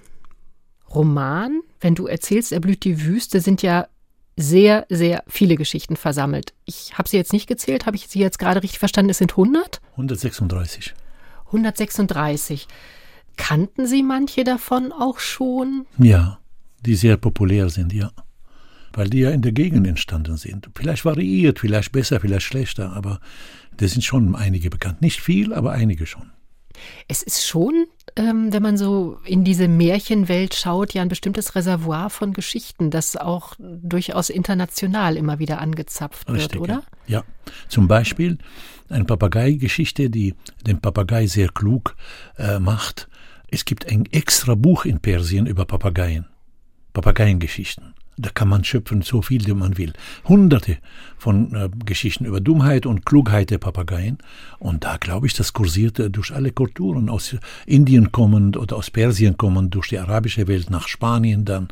[0.94, 3.88] Roman, wenn du erzählst, erblüht die Wüste, sind ja
[4.38, 6.54] sehr, sehr viele Geschichten versammelt.
[6.65, 9.12] Ich habe sie jetzt nicht gezählt, habe ich sie jetzt gerade richtig verstanden?
[9.12, 9.82] Es sind 100?
[9.91, 10.94] 136.
[11.48, 12.67] 136.
[13.38, 15.86] Kannten Sie manche davon auch schon?
[15.98, 16.39] Ja,
[16.86, 18.12] die sehr populär sind, ja.
[18.94, 20.70] Weil die ja in der Gegend entstanden sind.
[20.76, 23.20] Vielleicht variiert, vielleicht besser, vielleicht schlechter, aber
[23.78, 25.02] das sind schon einige bekannt.
[25.02, 26.32] Nicht viel, aber einige schon.
[27.07, 32.10] Es ist schon, ähm, wenn man so in diese Märchenwelt schaut, ja ein bestimmtes Reservoir
[32.10, 36.84] von Geschichten, das auch durchaus international immer wieder angezapft Richtig, wird, oder?
[37.07, 37.19] Ja.
[37.19, 37.23] ja.
[37.67, 38.38] Zum Beispiel
[38.89, 41.95] eine Papagei-Geschichte, die den Papagei sehr klug
[42.38, 43.07] äh, macht.
[43.49, 46.25] Es gibt ein extra Buch in Persien über Papageien,
[46.93, 47.93] Papageiengeschichten.
[48.17, 49.93] Da kann man schöpfen, so viel wie man will.
[50.28, 50.78] Hunderte
[51.17, 54.17] von äh, Geschichten über Dummheit und Klugheit der Papageien.
[54.60, 58.91] Und da glaube ich, das kursiert äh, durch alle Kulturen, aus Indien kommend oder aus
[58.91, 61.69] Persien kommend, durch die arabische Welt nach Spanien dann.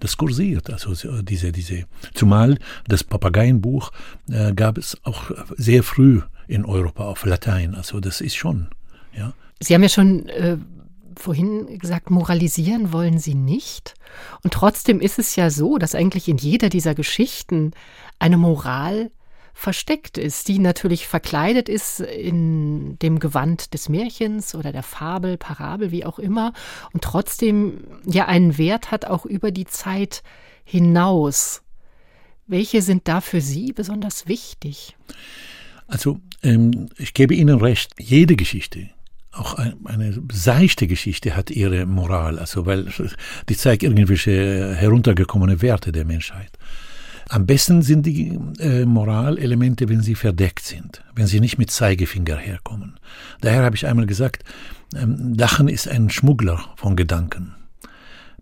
[0.00, 1.84] Das kursiert, also diese, diese.
[2.12, 3.92] Zumal das Papageienbuch
[4.30, 7.74] äh, gab es auch sehr früh in Europa auf Latein.
[7.74, 8.68] Also das ist schon,
[9.16, 9.32] ja.
[9.60, 10.58] Sie haben ja schon äh,
[11.16, 13.94] vorhin gesagt, moralisieren wollen Sie nicht.
[14.42, 17.72] Und trotzdem ist es ja so, dass eigentlich in jeder dieser Geschichten
[18.18, 19.10] eine Moral
[19.56, 25.90] versteckt ist, die natürlich verkleidet ist in dem Gewand des Märchens oder der Fabel, Parabel,
[25.90, 26.52] wie auch immer,
[26.92, 30.22] und trotzdem ja einen Wert hat auch über die Zeit
[30.62, 31.62] hinaus.
[32.46, 34.94] Welche sind da für Sie besonders wichtig?
[35.86, 38.90] Also ähm, ich gebe Ihnen recht, jede Geschichte,
[39.36, 42.86] auch eine seichte Geschichte hat ihre Moral, also weil
[43.48, 46.52] die zeigt irgendwelche heruntergekommene Werte der Menschheit.
[47.28, 52.36] Am besten sind die äh, Moralelemente, wenn sie verdeckt sind, wenn sie nicht mit Zeigefinger
[52.36, 53.00] herkommen.
[53.40, 54.44] Daher habe ich einmal gesagt,
[54.94, 57.54] ähm, Lachen ist ein Schmuggler von Gedanken.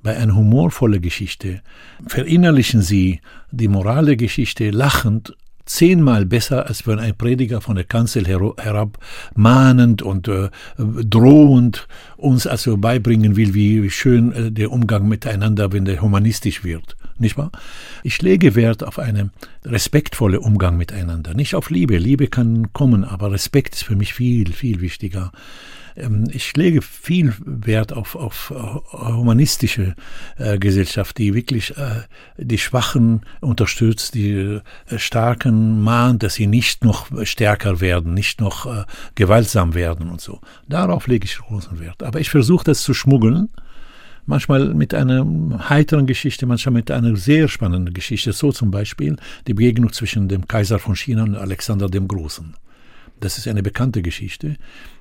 [0.02, 1.62] Bei einer humorvollen Geschichte
[2.06, 5.34] verinnerlichen Sie die Moral der Geschichte lachend
[5.66, 8.98] zehnmal besser, als wenn ein Prediger von der Kanzel herab
[9.34, 15.84] mahnend und äh, drohend uns also beibringen will, wie schön äh, der Umgang miteinander, wenn
[15.84, 16.96] der humanistisch wird.
[17.18, 17.52] Nicht wahr?
[18.02, 19.30] Ich lege Wert auf einen
[19.64, 21.96] respektvollen Umgang miteinander, nicht auf Liebe.
[21.96, 25.30] Liebe kann kommen, aber Respekt ist für mich viel, viel wichtiger.
[25.96, 28.52] Ähm, ich lege viel Wert auf, auf
[28.92, 29.94] humanistische
[30.38, 32.02] äh, Gesellschaft, die wirklich äh,
[32.36, 34.60] die Schwachen unterstützt, die äh,
[34.96, 38.84] Starken mahnt, dass sie nicht noch stärker werden, nicht noch äh,
[39.14, 40.40] gewaltsam werden und so.
[40.68, 42.02] Darauf lege ich großen Wert.
[42.02, 43.48] Aber ich versuche das zu schmuggeln
[44.26, 48.32] manchmal mit einer heiteren Geschichte, manchmal mit einer sehr spannenden Geschichte.
[48.32, 49.16] So zum Beispiel
[49.46, 52.54] die Begegnung zwischen dem Kaiser von China und Alexander dem Großen.
[53.20, 54.56] Das ist eine bekannte Geschichte,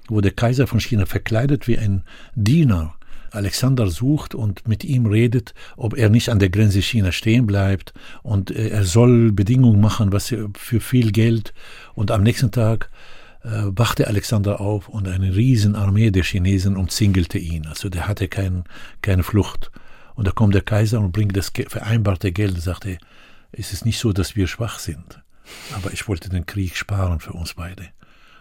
[0.09, 2.03] wo der Kaiser von China verkleidet wie ein
[2.35, 2.95] Diener
[3.33, 7.93] Alexander sucht und mit ihm redet, ob er nicht an der Grenze China stehen bleibt
[8.21, 11.53] und äh, er soll Bedingungen machen, was für viel Geld.
[11.95, 12.91] Und am nächsten Tag
[13.43, 17.65] äh, wachte Alexander auf und eine Riesenarmee der Chinesen umzingelte ihn.
[17.65, 18.65] Also der hatte kein,
[19.01, 19.71] keine Flucht.
[20.15, 22.99] Und da kommt der Kaiser und bringt das vereinbarte Geld und sagte,
[23.51, 25.21] es ist nicht so, dass wir schwach sind,
[25.75, 27.87] aber ich wollte den Krieg sparen für uns beide.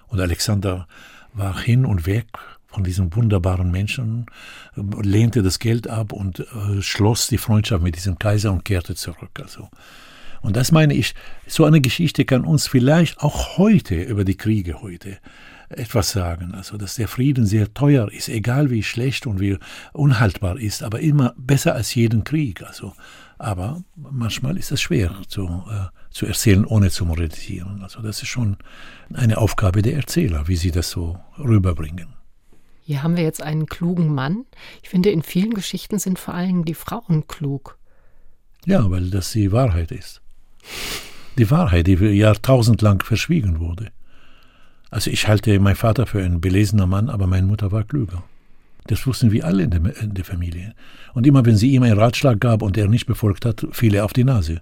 [0.07, 0.87] Und Alexander
[1.33, 2.27] war hin und weg
[2.67, 4.27] von diesem wunderbaren Menschen,
[4.75, 9.41] lehnte das Geld ab und äh, schloss die Freundschaft mit diesem Kaiser und kehrte zurück.
[9.41, 9.69] Also.
[10.41, 11.15] Und das meine ich,
[11.47, 15.19] so eine Geschichte kann uns vielleicht auch heute über die Kriege heute
[15.69, 16.55] etwas sagen.
[16.55, 19.59] Also, dass der Frieden sehr teuer ist, egal wie schlecht und wie
[19.93, 22.63] unhaltbar ist, aber immer besser als jeden Krieg.
[22.63, 22.93] Also,
[23.43, 27.83] aber manchmal ist es schwer zu, äh, zu erzählen, ohne zu moralisieren.
[27.83, 28.57] Also, das ist schon
[29.13, 32.15] eine Aufgabe der Erzähler, wie sie das so rüberbringen.
[32.85, 34.45] Hier haben wir jetzt einen klugen Mann.
[34.83, 37.79] Ich finde, in vielen Geschichten sind vor allem die Frauen klug.
[38.65, 40.21] Ja, weil das die Wahrheit ist.
[41.39, 43.91] Die Wahrheit, die jahrtausendlang verschwiegen wurde.
[44.91, 48.23] Also ich halte meinen Vater für ein belesener Mann, aber meine Mutter war klüger.
[48.87, 50.75] Das wussten wir alle in der, in der Familie.
[51.15, 54.05] Und immer wenn sie ihm einen Ratschlag gab und er nicht befolgt hat, fiel er
[54.05, 54.61] auf die Nase.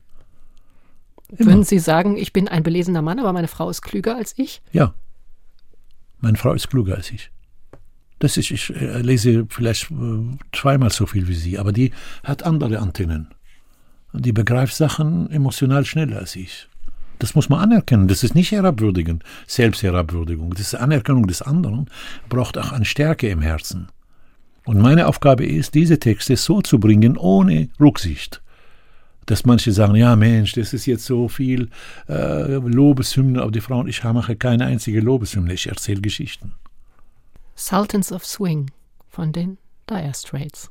[1.36, 1.50] Immer.
[1.50, 4.62] Würden Sie sagen, ich bin ein belesener Mann, aber meine Frau ist klüger als ich?
[4.72, 4.94] Ja.
[6.18, 7.30] Meine Frau ist klüger als ich.
[8.18, 9.94] Das ist, ich äh, lese vielleicht äh,
[10.52, 11.92] zweimal so viel wie sie, aber die
[12.24, 13.28] hat andere Antennen.
[14.12, 16.68] Die begreift Sachen emotional schneller als ich.
[17.20, 18.08] Das muss man anerkennen.
[18.08, 20.50] Das ist nicht herabwürdigend, Selbstherabwürdigung.
[20.50, 21.88] Das ist Anerkennung des anderen,
[22.28, 23.88] braucht auch eine Stärke im Herzen.
[24.64, 28.42] Und meine Aufgabe ist, diese Texte so zu bringen, ohne Rücksicht.
[29.26, 31.70] Dass manche sagen, ja Mensch, das ist jetzt so viel
[32.08, 33.86] äh, Lobeshymne auf die Frauen.
[33.86, 36.52] Ich mache keine einzige Lobeshymne, ich erzähle Geschichten.
[37.54, 38.70] Sultans of Swing
[39.08, 39.58] von den
[39.88, 40.70] Dire Straits.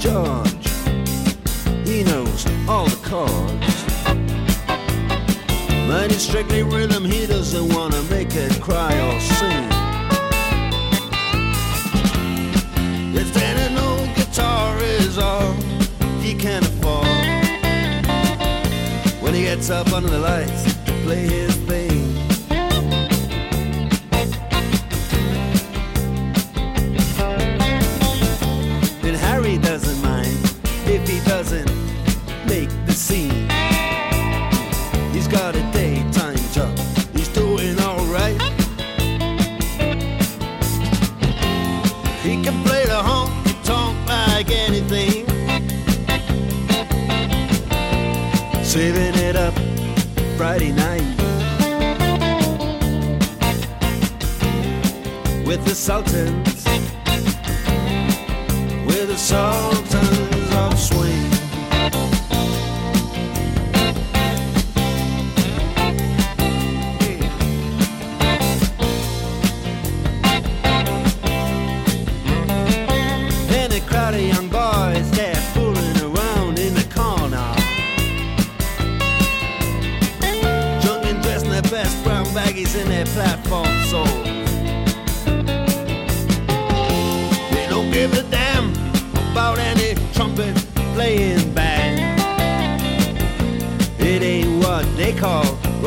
[0.00, 0.49] John.
[55.50, 56.64] With the Sultans,
[58.86, 61.28] with the Sultans of Swing.
[73.48, 77.54] Then a crowd of young boys that foolin' around in the corner.
[80.80, 81.20] Drunk and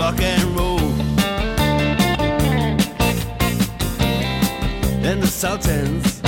[0.04, 0.80] rock and roll.
[5.08, 6.22] And the Sultans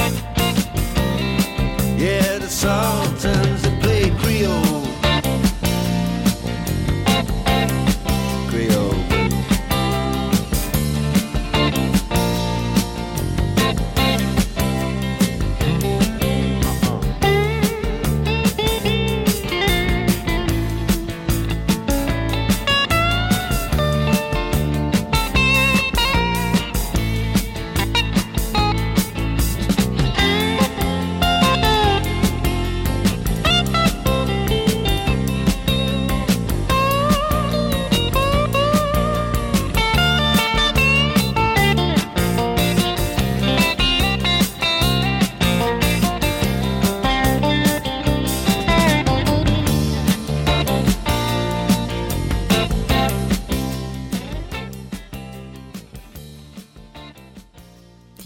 [1.97, 3.14] yeah, the Sultans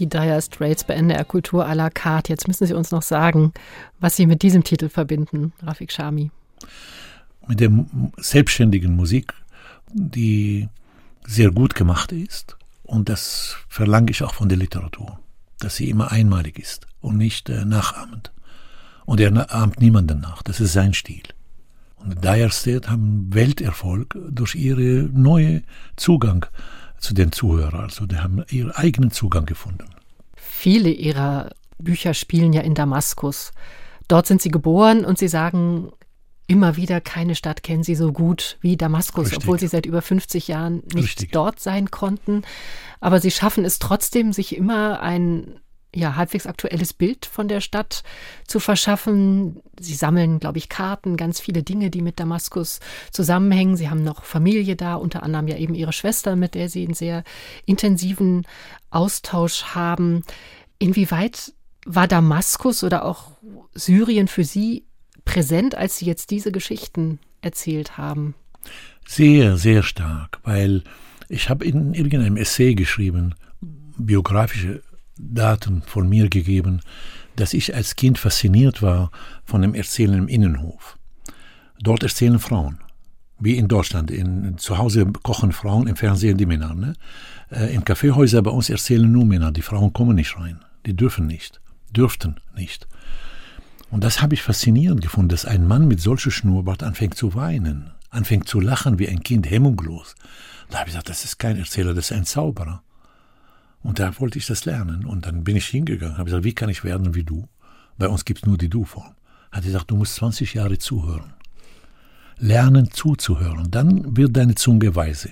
[0.00, 2.32] Die Dire Straits bei NDR Kultur à la carte.
[2.32, 3.52] Jetzt müssen Sie uns noch sagen,
[4.00, 6.30] was Sie mit diesem Titel verbinden, Rafik Shami.
[7.46, 7.70] Mit der
[8.16, 9.34] selbstständigen Musik,
[9.92, 10.68] die
[11.26, 12.56] sehr gut gemacht ist.
[12.82, 15.20] Und das verlange ich auch von der Literatur,
[15.58, 18.32] dass sie immer einmalig ist und nicht äh, nachahmend.
[19.04, 20.42] Und er ahmt niemanden nach.
[20.42, 21.22] Das ist sein Stil.
[21.96, 25.64] Und Dire Straits haben Welterfolg durch ihren neuen
[25.96, 26.46] Zugang
[27.00, 27.80] zu den Zuhörern.
[27.80, 29.86] Also die haben ihren eigenen Zugang gefunden.
[30.36, 33.52] Viele ihrer Bücher spielen ja in Damaskus.
[34.08, 35.90] Dort sind sie geboren und sie sagen
[36.46, 39.38] immer wieder, keine Stadt kennen sie so gut wie Damaskus, Richtig.
[39.38, 41.32] obwohl sie seit über 50 Jahren nicht Richtig.
[41.32, 42.42] dort sein konnten.
[42.98, 45.60] Aber sie schaffen es trotzdem, sich immer ein
[45.94, 48.02] ja, halbwegs aktuelles Bild von der Stadt
[48.46, 49.60] zu verschaffen.
[49.78, 52.80] Sie sammeln, glaube ich, Karten, ganz viele Dinge, die mit Damaskus
[53.10, 53.76] zusammenhängen.
[53.76, 56.94] Sie haben noch Familie da, unter anderem ja eben ihre Schwester, mit der sie einen
[56.94, 57.24] sehr
[57.66, 58.46] intensiven
[58.90, 60.22] Austausch haben.
[60.78, 61.52] Inwieweit
[61.86, 63.32] war Damaskus oder auch
[63.74, 64.84] Syrien für Sie
[65.24, 68.34] präsent, als Sie jetzt diese Geschichten erzählt haben?
[69.06, 70.84] Sehr, sehr stark, weil
[71.28, 73.34] ich habe in irgendeinem Essay geschrieben,
[73.96, 74.82] biografische
[75.32, 76.80] Daten von mir gegeben,
[77.36, 79.10] dass ich als Kind fasziniert war
[79.44, 80.98] von dem Erzählen im Innenhof.
[81.82, 82.78] Dort erzählen Frauen,
[83.38, 84.10] wie in Deutschland.
[84.10, 86.74] In, zu Hause kochen Frauen, im Fernsehen die Männer.
[86.74, 86.94] Ne?
[87.50, 90.60] Äh, in Kaffeehäusern bei uns erzählen nur Männer, die Frauen kommen nicht rein.
[90.86, 91.60] Die dürfen nicht,
[91.90, 92.86] dürften nicht.
[93.90, 97.90] Und das habe ich faszinierend gefunden, dass ein Mann mit solchem Schnurrbart anfängt zu weinen,
[98.10, 100.14] anfängt zu lachen wie ein Kind, hemmungslos.
[100.68, 102.82] Da habe ich gesagt, das ist kein Erzähler, das ist ein Zauberer.
[103.82, 105.04] Und da wollte ich das lernen.
[105.04, 107.48] Und dann bin ich hingegangen, habe gesagt, wie kann ich werden wie du?
[107.98, 109.14] Bei uns gibt es nur die Du-Form.
[109.52, 111.32] Hat gesagt, du musst 20 Jahre zuhören.
[112.38, 113.70] Lernen zuzuhören.
[113.70, 115.30] Dann wird deine Zunge weise.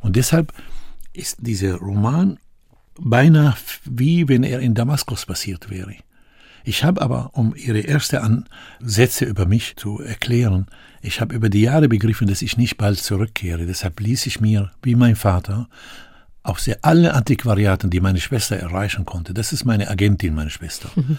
[0.00, 0.52] Und deshalb
[1.12, 2.38] ist dieser Roman
[2.98, 3.54] beinahe
[3.84, 5.94] wie wenn er in Damaskus passiert wäre.
[6.64, 10.66] Ich habe aber, um Ihre erste Ansätze über mich zu erklären,
[11.00, 13.64] ich habe über die Jahre begriffen, dass ich nicht bald zurückkehre.
[13.64, 15.68] Deshalb ließ ich mir, wie mein Vater,
[16.48, 20.90] auch sehr alle Antiquariaten, die meine Schwester erreichen konnte, das ist meine Agentin, meine Schwester,
[20.94, 21.18] mhm.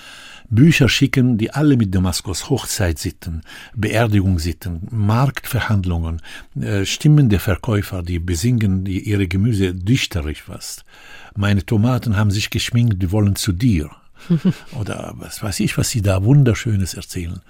[0.50, 3.44] Bücher schicken, die alle mit Damaskus Hochzeitssitten,
[3.76, 6.22] Beerdigungssitten, Marktverhandlungen,
[6.60, 10.86] äh, Stimmen der Verkäufer, die besingen die ihre Gemüse dichterisch fast.
[11.36, 13.92] Meine Tomaten haben sich geschminkt, die wollen zu dir.
[14.80, 17.42] Oder was weiß ich, was sie da Wunderschönes erzählen.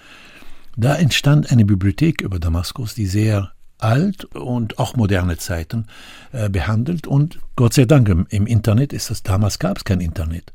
[0.76, 5.88] Da entstand eine Bibliothek über Damaskus, die sehr alt und auch moderne Zeiten
[6.32, 7.08] äh, behandelt.
[7.08, 10.54] Und Gott sei Dank im, im Internet ist das, damals gab es kein Internet.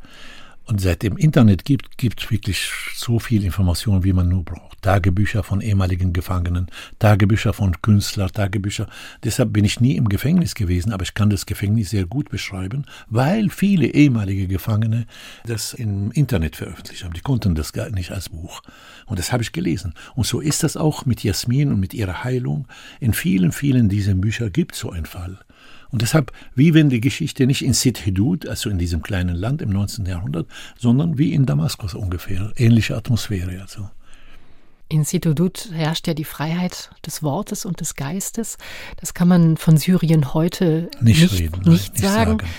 [0.66, 4.80] Und seit dem Internet gibt, gibt wirklich so viel Information, wie man nur braucht.
[4.80, 8.88] Tagebücher von ehemaligen Gefangenen, Tagebücher von Künstlern, Tagebücher.
[9.22, 12.86] Deshalb bin ich nie im Gefängnis gewesen, aber ich kann das Gefängnis sehr gut beschreiben,
[13.08, 15.06] weil viele ehemalige Gefangene
[15.46, 17.14] das im Internet veröffentlicht haben.
[17.14, 18.62] Die konnten das gar nicht als Buch.
[19.06, 19.94] Und das habe ich gelesen.
[20.14, 22.68] Und so ist das auch mit Jasmin und mit ihrer Heilung.
[23.00, 25.38] In vielen, vielen dieser Bücher gibt es so einen Fall.
[25.94, 29.62] Und deshalb, wie wenn die Geschichte nicht in Sid Hudud, also in diesem kleinen Land
[29.62, 30.04] im 19.
[30.06, 33.60] Jahrhundert, sondern wie in Damaskus ungefähr, ähnliche Atmosphäre.
[33.60, 33.88] Also.
[34.88, 38.58] In Situdut herrscht ja die Freiheit des Wortes und des Geistes.
[38.96, 42.38] Das kann man von Syrien heute nicht, nicht, reden, nicht, nicht sagen.
[42.40, 42.50] sagen.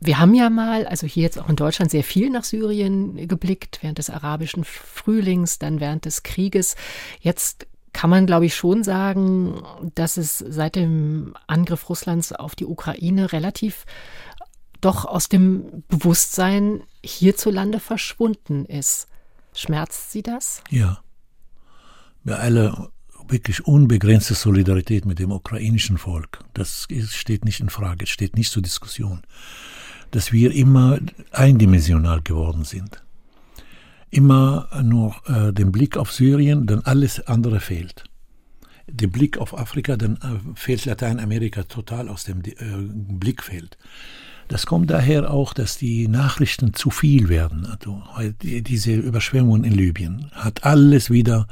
[0.00, 3.78] Wir haben ja mal, also hier jetzt auch in Deutschland, sehr viel nach Syrien geblickt,
[3.82, 6.74] während des arabischen Frühlings, dann während des Krieges.
[7.20, 9.62] Jetzt kann man, glaube ich, schon sagen,
[9.94, 13.84] dass es seit dem Angriff Russlands auf die Ukraine relativ
[14.80, 19.08] doch aus dem Bewusstsein hierzulande verschwunden ist.
[19.54, 20.62] Schmerzt Sie das?
[20.70, 21.02] Ja
[22.24, 22.90] bei aller
[23.28, 28.62] wirklich unbegrenzte Solidarität mit dem ukrainischen Volk, das steht nicht in Frage, steht nicht zur
[28.62, 29.22] Diskussion,
[30.10, 30.98] dass wir immer
[31.30, 33.02] eindimensional geworden sind.
[34.10, 38.04] Immer nur äh, den Blick auf Syrien, dann alles andere fehlt.
[38.88, 43.78] Der Blick auf Afrika, dann äh, fehlt Lateinamerika total aus dem äh, Blickfeld.
[44.50, 47.66] Das kommt daher auch, dass die Nachrichten zu viel werden.
[47.66, 48.02] Also
[48.40, 51.46] diese Überschwemmungen in Libyen hat alles wieder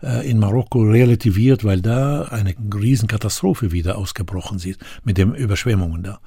[0.00, 6.20] äh, in Marokko relativiert, weil da eine Riesenkatastrophe wieder ausgebrochen ist mit den Überschwemmungen da.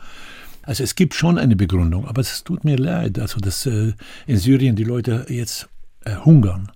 [0.69, 3.93] Also es gibt schon eine Begründung, aber es tut mir leid, also dass äh,
[4.27, 5.67] in Syrien die Leute jetzt
[6.05, 6.71] äh, hungern.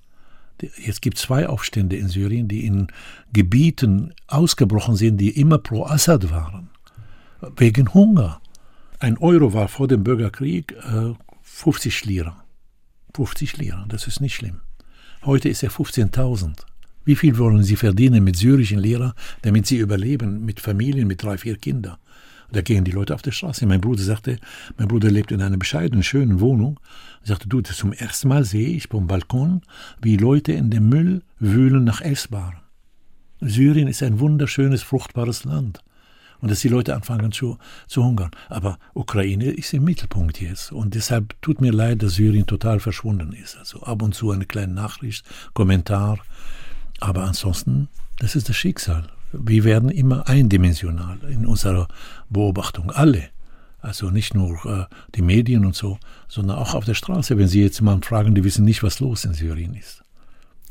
[0.84, 2.88] Jetzt gibt es zwei Aufstände in Syrien, die in
[3.34, 6.72] Gebieten ausgebrochen sind, die immer pro Assad waren.
[7.56, 8.42] Wegen Hunger.
[8.98, 11.14] Ein Euro war vor dem Bürgerkrieg äh,
[11.44, 12.44] 50 Lira.
[13.14, 14.62] 50 Lira, das ist nicht schlimm.
[15.24, 16.56] Heute ist er 15.000.
[17.06, 19.14] Wie viel wollen Sie verdienen mit syrischen Lehrern,
[19.44, 21.98] damit Sie überleben, mit Familien, mit drei, vier Kindern?
[22.52, 23.66] Da gehen die Leute auf der Straße.
[23.66, 24.38] Mein Bruder sagte,
[24.78, 26.80] mein Bruder lebt in einer bescheidenen, schönen Wohnung.
[27.22, 29.62] Er sagte, du, zum ersten Mal sehe ich vom Balkon,
[30.02, 32.60] wie Leute in dem Müll wühlen nach Essbarem.
[33.42, 35.80] Syrien ist ein wunderschönes, fruchtbares Land.
[36.40, 38.32] Und dass die Leute anfangen zu, zu hungern.
[38.50, 40.74] Aber Ukraine ist im Mittelpunkt jetzt.
[40.74, 43.58] Und deshalb tut mir leid, dass Syrien total verschwunden ist.
[43.58, 46.20] Also ab und zu eine kleine Nachricht, Kommentar.
[47.00, 47.88] Aber ansonsten,
[48.20, 49.08] das ist das Schicksal.
[49.34, 51.88] Wir werden immer eindimensional in unserer
[52.30, 52.92] Beobachtung.
[52.92, 53.30] Alle.
[53.80, 55.98] Also nicht nur äh, die Medien und so,
[56.30, 57.38] sondern auch auf der Straße.
[57.38, 60.04] Wenn Sie jetzt mal fragen, die wissen nicht, was los in Syrien ist.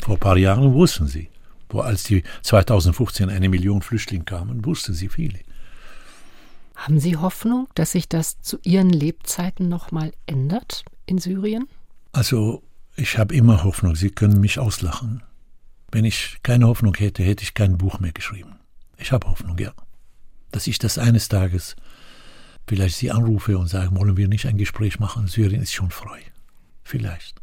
[0.00, 1.28] Vor ein paar Jahren wussten sie.
[1.68, 5.38] Wo als die 2015 eine Million Flüchtlinge kamen, wussten sie viele.
[6.74, 11.68] Haben Sie Hoffnung, dass sich das zu Ihren Lebzeiten nochmal ändert in Syrien?
[12.12, 12.62] Also,
[12.96, 13.94] ich habe immer Hoffnung.
[13.94, 15.22] Sie können mich auslachen.
[15.92, 18.56] Wenn ich keine Hoffnung hätte, hätte ich kein Buch mehr geschrieben.
[18.96, 19.72] Ich habe Hoffnung, ja.
[20.50, 21.76] Dass ich das eines Tages
[22.66, 25.26] vielleicht Sie anrufe und sage, wollen wir nicht ein Gespräch machen?
[25.26, 26.22] Syrien ist schon frei.
[26.82, 27.40] Vielleicht.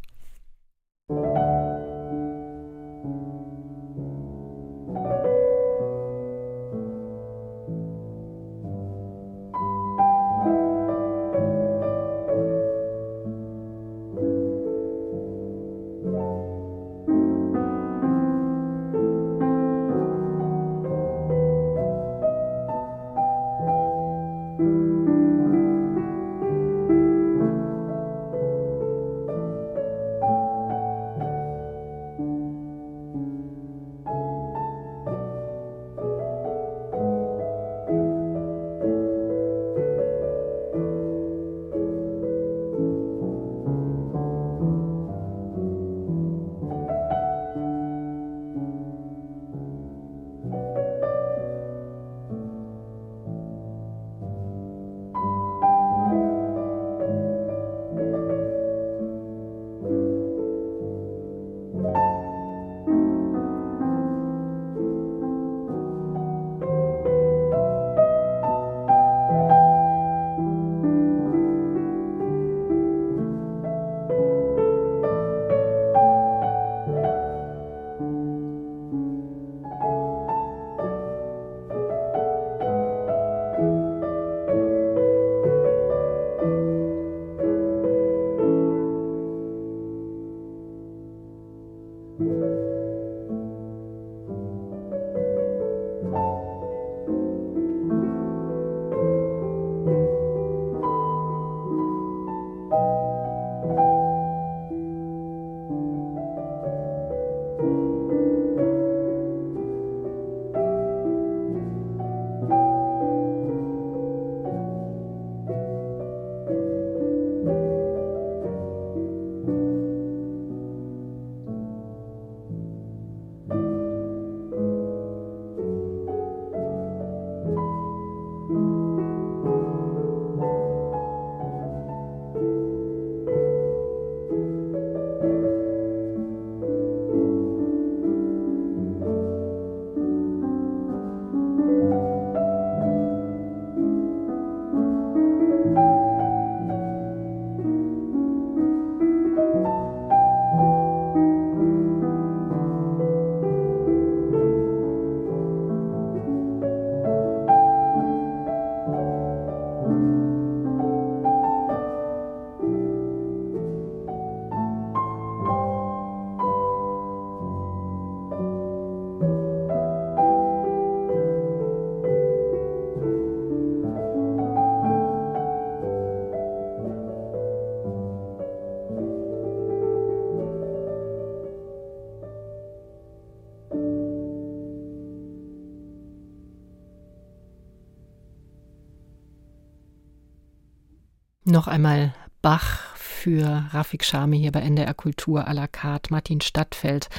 [191.60, 197.10] Noch einmal Bach für Rafik Shami hier bei NDR Kultur à la carte, Martin Stadtfeld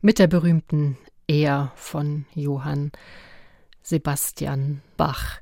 [0.00, 0.98] mit der berühmten
[1.28, 2.90] Er von Johann
[3.84, 5.38] Sebastian Bach.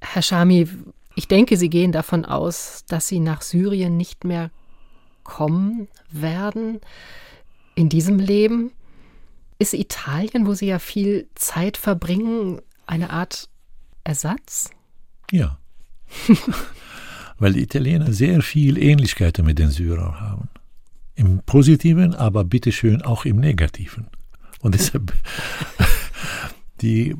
[0.00, 0.68] Herr Shami,
[1.16, 4.52] ich denke, Sie gehen davon aus, dass Sie nach Syrien nicht mehr
[5.24, 6.80] kommen werden
[7.74, 8.70] in diesem Leben.
[9.58, 13.48] Ist Italien, wo Sie ja viel Zeit verbringen, eine Art
[14.04, 14.70] Ersatz?
[15.32, 15.58] Ja.
[17.40, 20.48] weil die Italiener sehr viel Ähnlichkeiten mit den Syrern haben.
[21.16, 24.06] Im Positiven, aber bitteschön auch im Negativen.
[24.60, 25.12] Und deshalb,
[26.82, 27.16] die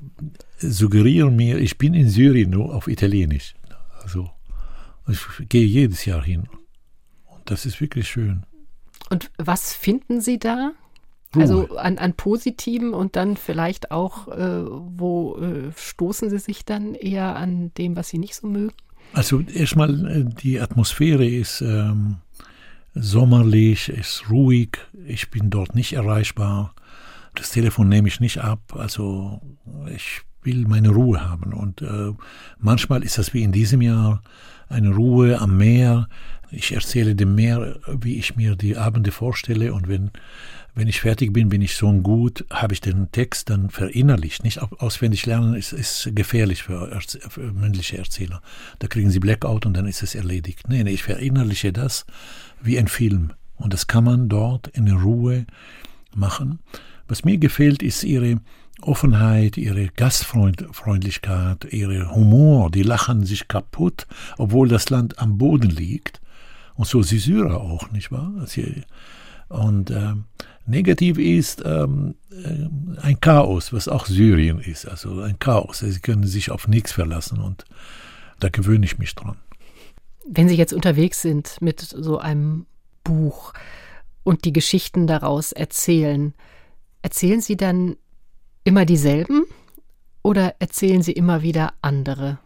[0.59, 3.55] suggerieren mir, ich bin in Syrien nur auf Italienisch.
[4.03, 4.31] Also
[5.09, 6.45] ich gehe jedes Jahr hin.
[7.27, 8.45] Und das ist wirklich schön.
[9.09, 10.73] Und was finden Sie da?
[11.35, 11.43] Ruhe.
[11.43, 16.95] Also an, an Positiven und dann vielleicht auch, äh, wo äh, stoßen Sie sich dann
[16.95, 18.75] eher an dem, was Sie nicht so mögen?
[19.13, 22.17] Also erstmal, äh, die Atmosphäre ist ähm,
[22.95, 24.79] sommerlich, ist ruhig.
[25.07, 26.75] Ich bin dort nicht erreichbar.
[27.35, 28.61] Das Telefon nehme ich nicht ab.
[28.77, 29.41] Also
[29.95, 31.53] ich will meine Ruhe haben.
[31.53, 32.13] Und äh,
[32.59, 34.23] manchmal ist das wie in diesem Jahr
[34.69, 36.09] eine Ruhe am Meer.
[36.51, 39.73] Ich erzähle dem Meer, wie ich mir die Abende vorstelle.
[39.73, 40.11] Und wenn,
[40.75, 44.45] wenn ich fertig bin, bin ich so gut, habe ich den Text dann verinnerlicht.
[44.45, 48.41] Nicht auswendig lernen ist, ist gefährlich für, für mündliche Erzähler.
[48.79, 50.69] Da kriegen sie Blackout und dann ist es erledigt.
[50.69, 52.07] Nee, nee, ich verinnerliche das
[52.63, 53.33] wie ein Film.
[53.57, 55.47] Und das kann man dort in Ruhe
[56.15, 56.61] machen.
[57.09, 58.41] Was mir gefällt, ist ihre
[58.83, 64.07] Offenheit, ihre Gastfreundlichkeit, ihre Humor, die lachen sich kaputt,
[64.39, 66.21] obwohl das Land am Boden liegt.
[66.75, 68.33] Und so die Syrer auch, nicht wahr?
[69.49, 70.15] Und äh,
[70.71, 75.81] negativ ist ähm, äh, ein Chaos, was auch Syrien ist, also ein Chaos.
[75.81, 77.65] Sie können sich auf nichts verlassen und
[78.39, 79.37] da gewöhne ich mich dran.
[80.27, 82.67] Wenn Sie jetzt unterwegs sind mit so einem
[83.05, 83.53] Buch
[84.23, 86.35] und die Geschichten daraus erzählen,
[87.03, 87.97] erzählen Sie dann
[88.65, 89.45] immer dieselben
[90.23, 92.39] oder erzählen Sie immer wieder andere?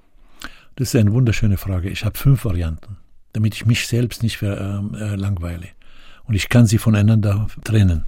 [0.77, 1.89] Das ist eine wunderschöne Frage.
[1.91, 2.97] Ich habe fünf Varianten,
[3.33, 5.69] damit ich mich selbst nicht äh, äh, langweile.
[6.25, 8.05] Und ich kann sie voneinander trennen.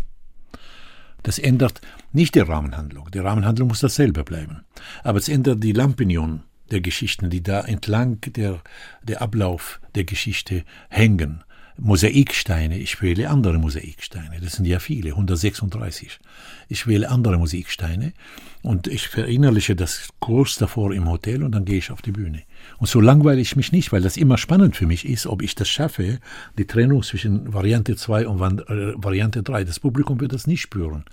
[1.26, 1.80] Das ändert
[2.12, 3.10] nicht die Rahmenhandlung.
[3.10, 4.64] Die Rahmenhandlung muss dasselbe bleiben.
[5.02, 8.60] Aber es ändert die Lampion der Geschichten, die da entlang der,
[9.02, 11.42] der Ablauf der Geschichte hängen.
[11.78, 16.18] Mosaiksteine, ich wähle andere Mosaiksteine, das sind ja viele, 136.
[16.68, 18.12] Ich wähle andere Mosaiksteine
[18.62, 22.42] und ich verinnerliche das kurz davor im Hotel und dann gehe ich auf die Bühne.
[22.78, 25.54] Und so langweile ich mich nicht, weil das immer spannend für mich ist, ob ich
[25.54, 26.18] das schaffe,
[26.58, 29.64] die Trennung zwischen Variante 2 und äh, Variante 3.
[29.64, 31.04] Das Publikum wird das nicht spüren.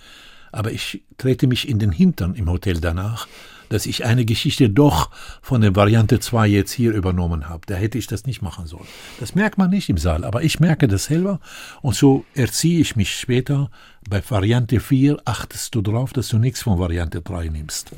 [0.54, 3.28] Aber ich trete mich in den Hintern im Hotel danach
[3.74, 5.10] dass ich eine Geschichte doch
[5.42, 7.62] von der Variante 2 jetzt hier übernommen habe.
[7.66, 8.86] Da hätte ich das nicht machen sollen.
[9.20, 11.40] Das merkt man nicht im Saal, aber ich merke das selber
[11.82, 13.72] und so erziehe ich mich später.
[14.08, 17.92] Bei Variante 4 achtest du darauf, dass du nichts von Variante 3 nimmst.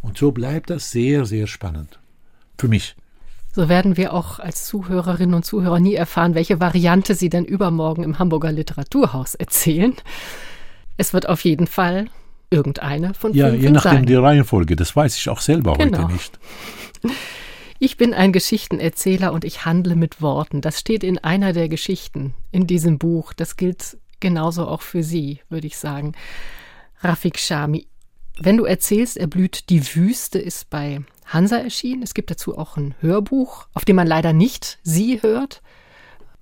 [0.00, 2.00] Und so bleibt das sehr, sehr spannend.
[2.58, 2.96] Für mich.
[3.54, 8.02] So werden wir auch als Zuhörerinnen und Zuhörer nie erfahren, welche Variante Sie denn übermorgen
[8.02, 9.94] im Hamburger Literaturhaus erzählen.
[11.02, 12.06] Es wird auf jeden Fall
[12.48, 14.06] irgendeine von ja, fünf je nachdem sein.
[14.06, 14.76] die Reihenfolge.
[14.76, 16.04] Das weiß ich auch selber Genau.
[16.04, 16.38] heute nicht.
[17.80, 20.60] Ich bin ein Geschichtenerzähler und ich handle mit Worten.
[20.60, 23.32] Das steht in einer der Geschichten in diesem Buch.
[23.32, 26.12] Das gilt genauso auch für Sie, würde ich sagen.
[27.00, 27.88] Rafik Shami,
[28.38, 32.04] wenn du erzählst, erblüht die Wüste, ist bei Hansa erschienen.
[32.04, 35.60] Es gibt dazu auch ein Hörbuch, auf dem man leider nicht Sie hört.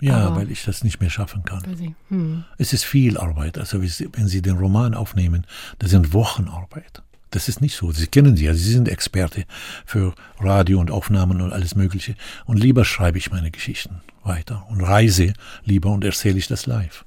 [0.00, 1.62] Ja, Aber- weil ich das nicht mehr schaffen kann.
[1.76, 1.94] Sie.
[2.08, 2.44] Hm.
[2.58, 3.58] Es ist viel Arbeit.
[3.58, 5.46] Also wenn Sie den Roman aufnehmen,
[5.78, 7.02] das sind Wochenarbeit.
[7.30, 7.92] Das ist nicht so.
[7.92, 8.54] Sie kennen sie ja.
[8.54, 9.44] Sie sind Experte
[9.86, 12.16] für Radio und Aufnahmen und alles Mögliche.
[12.44, 15.32] Und lieber schreibe ich meine Geschichten weiter und reise
[15.64, 17.04] lieber und erzähle ich das live.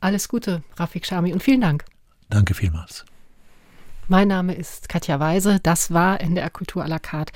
[0.00, 1.84] Alles Gute, Rafik Shami, und vielen Dank.
[2.28, 3.04] Danke vielmals.
[4.08, 5.58] Mein Name ist Katja Weise.
[5.62, 7.32] Das war NDR Kultur à la carte.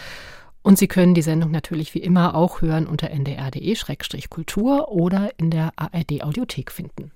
[0.62, 5.72] Und Sie können die Sendung natürlich wie immer auch hören unter ndr.de-kultur oder in der
[5.76, 7.10] ARD Audiothek finden.